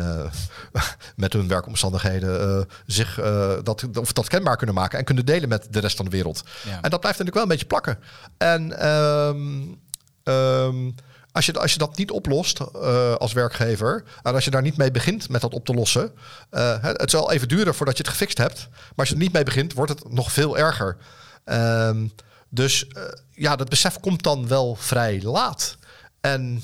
[1.16, 3.20] met hun werkomstandigheden zich
[3.64, 6.44] dat, of dat kenbaar kunnen maken en kunnen delen met de rest van de wereld.
[6.64, 6.82] Ja.
[6.82, 7.98] En dat blijft natuurlijk wel een beetje plakken.
[8.38, 9.80] En um,
[10.24, 10.96] um,
[11.32, 14.78] als je, als je dat niet oplost uh, als werkgever, en als je daar niet
[14.78, 16.12] mee begint met dat op te lossen,
[16.52, 18.68] uh, het zal even duren voordat je het gefixt hebt.
[18.70, 20.98] Maar als je er niet mee begint, wordt het nog veel erger.
[21.46, 22.12] Um,
[22.50, 25.78] dus uh, ja, dat besef komt dan wel vrij laat.
[26.22, 26.64] En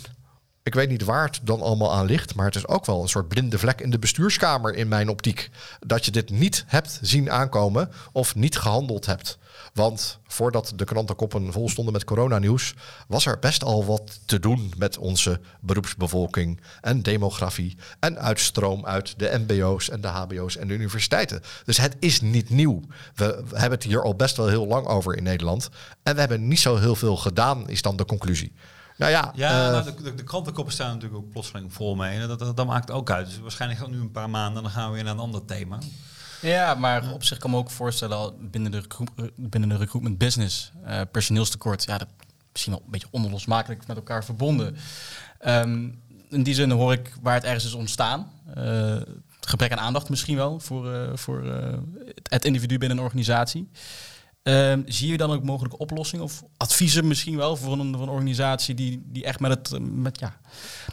[0.68, 3.10] ik weet niet waar het dan allemaal aan ligt, maar het is ook wel een
[3.10, 5.50] soort blinde vlek in de bestuurskamer in mijn optiek.
[5.80, 9.38] Dat je dit niet hebt zien aankomen of niet gehandeld hebt.
[9.74, 12.74] Want voordat de krantenkoppen vol stonden met coronanieuws,
[13.08, 19.20] was er best al wat te doen met onze beroepsbevolking en demografie en uitstroom uit
[19.20, 21.42] de MBO's en de HBO's en de universiteiten.
[21.66, 22.82] Dus het is niet nieuw.
[23.16, 25.70] We, hebben het hier al best wel heel lang over in Nederland.
[26.04, 28.54] En we hebben niet zo heel veel gedaan, is dan de conclusie.
[28.98, 32.28] Nou ja, ja uh, nou, de, de, krantenkoppen staan natuurlijk ook plotseling vol mee.
[32.28, 33.26] Dat, dat, dat, maakt ook uit.
[33.26, 35.78] Dus waarschijnlijk gaan nu een paar maanden, dan gaan we weer naar een ander thema.
[36.42, 38.84] Ja, maar op zich kan me ook voorstellen binnen de,
[39.36, 42.08] binnen de recruitment business, uh, personeelstekort, ja, dat
[42.52, 44.78] misschien wel een beetje onlosmakelijk met elkaar verbonden.
[45.46, 48.32] Um, in die zin hoor ik waar het ergens is ontstaan.
[48.58, 48.96] Uh,
[49.42, 51.44] gebrek aan aandacht misschien wel voor, uh, voor
[52.24, 53.70] het individu binnen een organisatie.
[54.48, 58.10] Um, zie je dan ook mogelijke oplossingen of adviezen misschien wel voor een, voor een
[58.10, 60.38] organisatie die, die echt met het met, ja,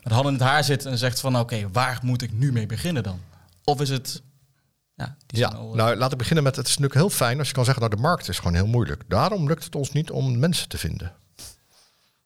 [0.03, 2.53] met handen in het haar zit en zegt van oké, okay, waar moet ik nu
[2.53, 3.21] mee beginnen dan?
[3.65, 4.23] Of is het
[4.95, 7.55] ja, ja al, nou laat ik beginnen met het is natuurlijk heel fijn als je
[7.55, 9.03] kan zeggen nou de markt is gewoon heel moeilijk.
[9.09, 11.13] Daarom lukt het ons niet om mensen te vinden.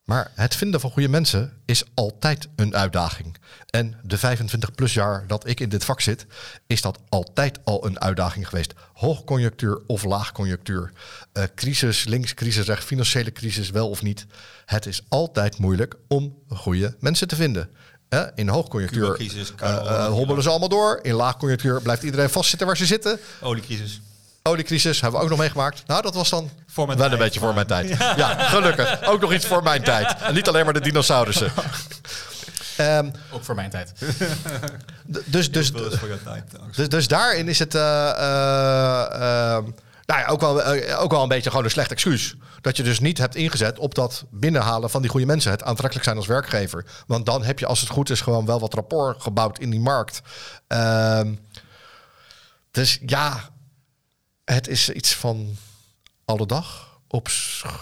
[0.08, 3.36] Maar het vinden van goede mensen is altijd een uitdaging.
[3.70, 6.26] En de 25 plus jaar dat ik in dit vak zit,
[6.66, 8.74] is dat altijd al een uitdaging geweest.
[8.92, 10.92] Hoogconjunctuur of laagconjunctuur.
[11.32, 14.26] Uh, crisis links, crisis rechts, financiële crisis wel of niet.
[14.64, 17.70] Het is altijd moeilijk om goede mensen te vinden.
[18.08, 19.20] Uh, in hoogconjunctuur
[19.62, 20.98] uh, hobbelen ze allemaal door.
[21.02, 23.18] In laagconjunctuur blijft iedereen vastzitten waar ze zitten.
[23.40, 24.00] Oliecrisis.
[24.42, 25.82] Oliecrisis hebben we ook nog meegemaakt.
[25.86, 27.88] Nou, dat was dan Voor mijn wel tijd, een beetje voor mijn tijd.
[28.16, 29.02] Ja, gelukkig.
[29.06, 30.16] Ook nog iets voor mijn tijd.
[30.22, 31.52] En niet alleen maar de dinosaurussen.
[32.76, 33.92] Ehm, Ook voor mijn tijd.
[35.04, 35.72] dus, dus,
[36.72, 39.64] dus, dus daarin is het eh, eh, eh,
[40.08, 42.34] nou ja, ook, wel, eh, ook wel een beetje gewoon een slecht excuus.
[42.60, 45.50] Dat je dus niet hebt ingezet op dat binnenhalen van die goede mensen.
[45.50, 46.84] Het aantrekkelijk zijn als werkgever.
[47.06, 49.80] Want dan heb je, als het goed is, gewoon wel wat rapport gebouwd in die
[49.80, 50.20] markt.
[50.66, 51.34] Ehm,
[52.70, 53.40] dus ja,
[54.54, 55.56] het is iets van
[56.24, 56.86] alle dag.
[57.08, 57.28] Op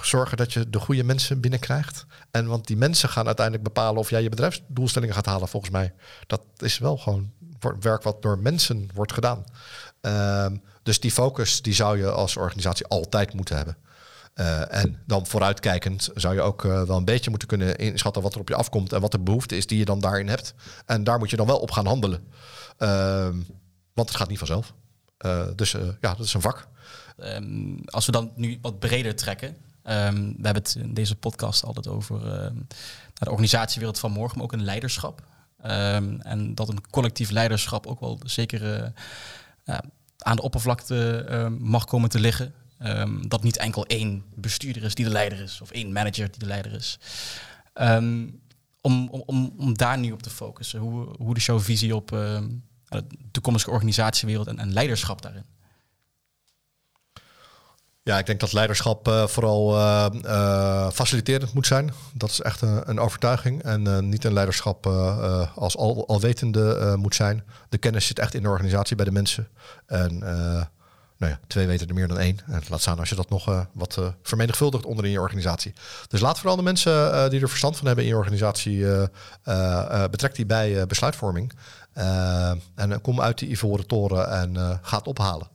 [0.03, 2.07] zorgen dat je de goede mensen binnenkrijgt.
[2.31, 5.95] En want die mensen gaan uiteindelijk bepalen of jij je bedrijfsdoelstellingen gaat halen, volgens mij.
[6.27, 7.33] Dat is wel gewoon
[7.81, 9.45] werk wat door mensen wordt gedaan.
[10.01, 13.77] Ehm, dus die focus die zou je als organisatie altijd moeten hebben.
[14.35, 18.35] Eh, en dan vooruitkijkend zou je ook eh, wel een beetje moeten kunnen inschatten wat
[18.35, 20.55] er op je afkomt en wat de behoefte is die je dan daarin hebt.
[20.87, 22.25] En daar moet je dan wel op gaan handelen.
[22.77, 23.37] Ehm,
[23.95, 24.75] want het gaat niet vanzelf.
[25.19, 26.69] Eh, dus eh, ja, dat is een vak.
[27.19, 29.57] Ehm, als we dan nu wat breder trekken.
[29.83, 32.55] ehm, we hebben het in deze podcast altijd over ehm,
[33.14, 35.23] de organisatiewereld van morgen, maar ook een leiderschap.
[35.59, 38.93] En dat een collectief leiderschap ook wel zeker
[39.64, 39.79] eh,
[40.19, 41.27] aan de oppervlakte
[41.59, 42.55] mag komen te liggen.
[43.29, 46.47] Dat niet enkel één bestuurder is die de leider is, of één manager die de
[46.47, 46.99] leider is.
[48.81, 52.11] Om, om, om, daar nu op te focussen, hoe, hoe is jouw visie op
[52.97, 55.44] de toekomstige organisatiewereld en, leiderschap daarin?
[58.03, 61.92] Ja, ik denk dat leiderschap eh, vooral eh, eh, faciliterend moet zijn.
[62.14, 63.62] Dat is echt een, een overtuiging.
[63.62, 67.44] En eh, niet een leiderschap eh, eh, als al, alwetende eh, moet zijn.
[67.68, 69.49] De kennis zit echt in de organisatie bij de mensen.
[69.86, 70.62] En eh,
[71.18, 72.38] nou ja, twee weten er meer dan één.
[72.47, 75.72] En laat staan als je dat nog eh, wat eh, vermenigvuldigt onder in je organisatie.
[76.09, 79.03] Dus laat vooral de mensen eh, die er verstand van hebben in je organisatie, eh,
[79.42, 81.53] eh, eh, betrek die bij eh, besluitvorming.
[81.97, 85.49] Eh, en eh, kom uit die ivoren toren en eh, ga het ophalen.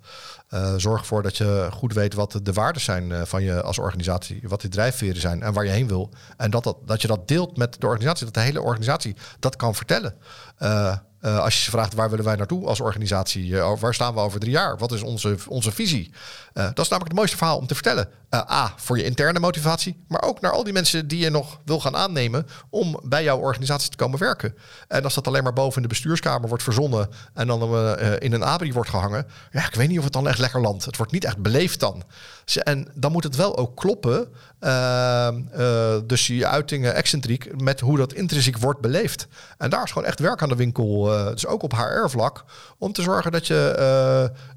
[0.78, 4.42] Zorg ervoor dat je goed weet wat de, de waarden zijn van je als organisatie,
[4.44, 6.10] wat die drijfveren zijn en waar je heen wil.
[6.38, 9.56] En dat, dat, dat je dat deelt met de organisatie, dat de hele organisatie dat
[9.56, 10.16] kan vertellen.
[10.62, 14.14] Eh, eh, als je ze vraagt waar willen wij naartoe als organisatie, Eh, waar staan
[14.14, 16.14] we over drie jaar, wat is onze, onze visie?
[16.54, 18.10] Dat is namelijk het mooiste verhaal om te vertellen.
[18.36, 21.80] A, voor je interne motivatie, maar ook naar al die mensen die je nog wil
[21.80, 24.56] gaan aannemen om bij jouw organisatie te komen werken.
[24.88, 28.44] En als dat alleen maar boven in de bestuurskamer wordt verzonnen en dan in een
[28.44, 30.86] abri wordt gehangen, ja, ik weet niet of het dan echt lekker landt.
[30.86, 32.04] Het wordt niet echt beleefd dan.
[32.46, 34.28] En dan moet het wel ook kloppen.
[34.60, 39.28] ehm, eh, dus je uitingen excentriek met hoe dat intrinsiek wordt beleefd.
[39.58, 41.14] En daar is gewoon echt werk aan de winkel.
[41.14, 42.44] eh, dus ook op HR-vlak.
[42.78, 43.72] Om te zorgen dat je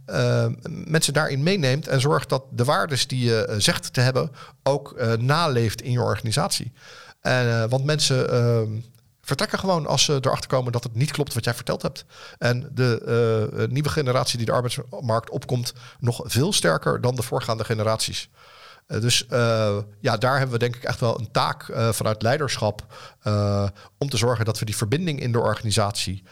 [0.07, 1.89] eh, mensen daarin meeneemt.
[1.89, 4.31] En zorgt dat de waardes die je zegt te hebben
[4.63, 6.73] ook naleeft in je organisatie.
[7.69, 8.69] Want mensen ehm,
[9.25, 12.05] vertrekken gewoon als ze erachter komen dat het niet klopt wat jij verteld hebt.
[12.39, 17.23] En de eh, eh, nieuwe generatie die de arbeidsmarkt opkomt, nog veel sterker dan de
[17.23, 18.31] voorgaande generaties.
[18.87, 19.25] Eh, dus
[20.01, 22.87] ja, daar hebben we denk ik echt wel een taak vanuit leiderschap
[23.99, 26.23] om te zorgen dat we die verbinding in de organisatie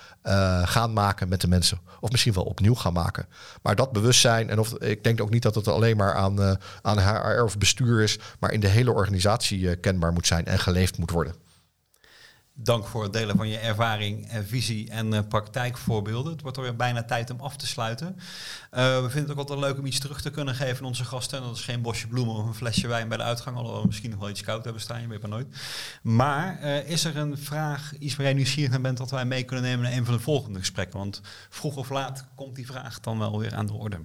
[0.64, 1.80] gaan maken met de mensen.
[2.00, 3.26] Of misschien wel opnieuw gaan maken.
[3.62, 6.98] Maar dat bewustzijn, en of, ik denk ook niet dat het alleen maar aan, aan
[6.98, 11.10] HR of bestuur is, maar in de hele organisatie kenbaar moet zijn en geleefd moet
[11.10, 11.34] worden.
[12.54, 16.32] Dank voor het delen van je ervaring, visie en eh, praktijkvoorbeelden.
[16.32, 18.16] Het wordt alweer bijna tijd om af te sluiten.
[18.70, 21.04] Eh, we vinden het ook altijd leuk om iets terug te kunnen geven aan onze
[21.04, 21.38] gasten.
[21.38, 23.56] En dat is geen bosje bloemen of een flesje wijn bij de uitgang.
[23.56, 25.56] Alhoewel we misschien nog wel iets koud hebben staan, je weet maar nooit.
[26.02, 29.42] Maar eh, is er een vraag, iets waar jij nieuwsgierig naar bent, dat wij mee
[29.42, 30.98] kunnen nemen naar een van de volgende gesprekken?
[30.98, 33.98] Want vroeg of laat komt die vraag dan wel weer aan de orde.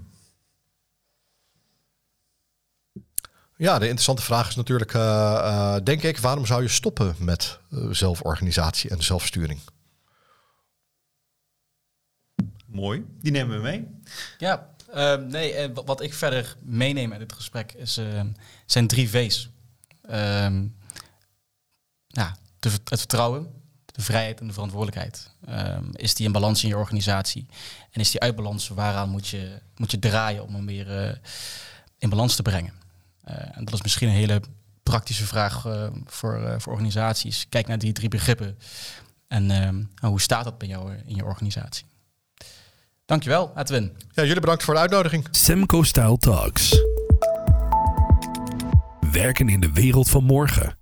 [3.57, 5.01] Ja, de interessante vraag is natuurlijk, eh,
[5.37, 9.59] eh, denk ik, waarom zou je stoppen met eh, zelforganisatie en zelfsturing?
[12.65, 13.87] Mooi, die nemen we mee.
[14.37, 18.27] Ja, ehm, nee, wat ik verder meeneem uit dit gesprek is, ehm,
[18.65, 19.49] zijn drie V's.
[20.01, 20.67] Ehm,
[22.07, 23.47] ja, de, vert- het vertrouwen,
[23.85, 25.29] de vrijheid en de verantwoordelijkheid.
[25.45, 27.45] Ehm, is die in balans in je organisatie?
[27.91, 31.15] En is die uit balans, waaraan moet je, moet je draaien om hem weer eh,
[31.97, 32.76] in balans te brengen?
[33.27, 34.41] Eh, en dat is misschien een hele
[34.83, 37.45] praktische vraag eh, voor, eh, voor organisaties.
[37.49, 38.57] Kijk naar die drie begrippen.
[39.27, 41.85] En ehm, hoe staat dat bij jou in je organisatie?
[43.05, 43.97] Dankjewel, Edwin.
[44.11, 45.27] Ja, jullie bedankt voor de uitnodiging.
[45.31, 46.81] Semco Style Talks.
[49.11, 50.77] Werken in de wereld van morgen.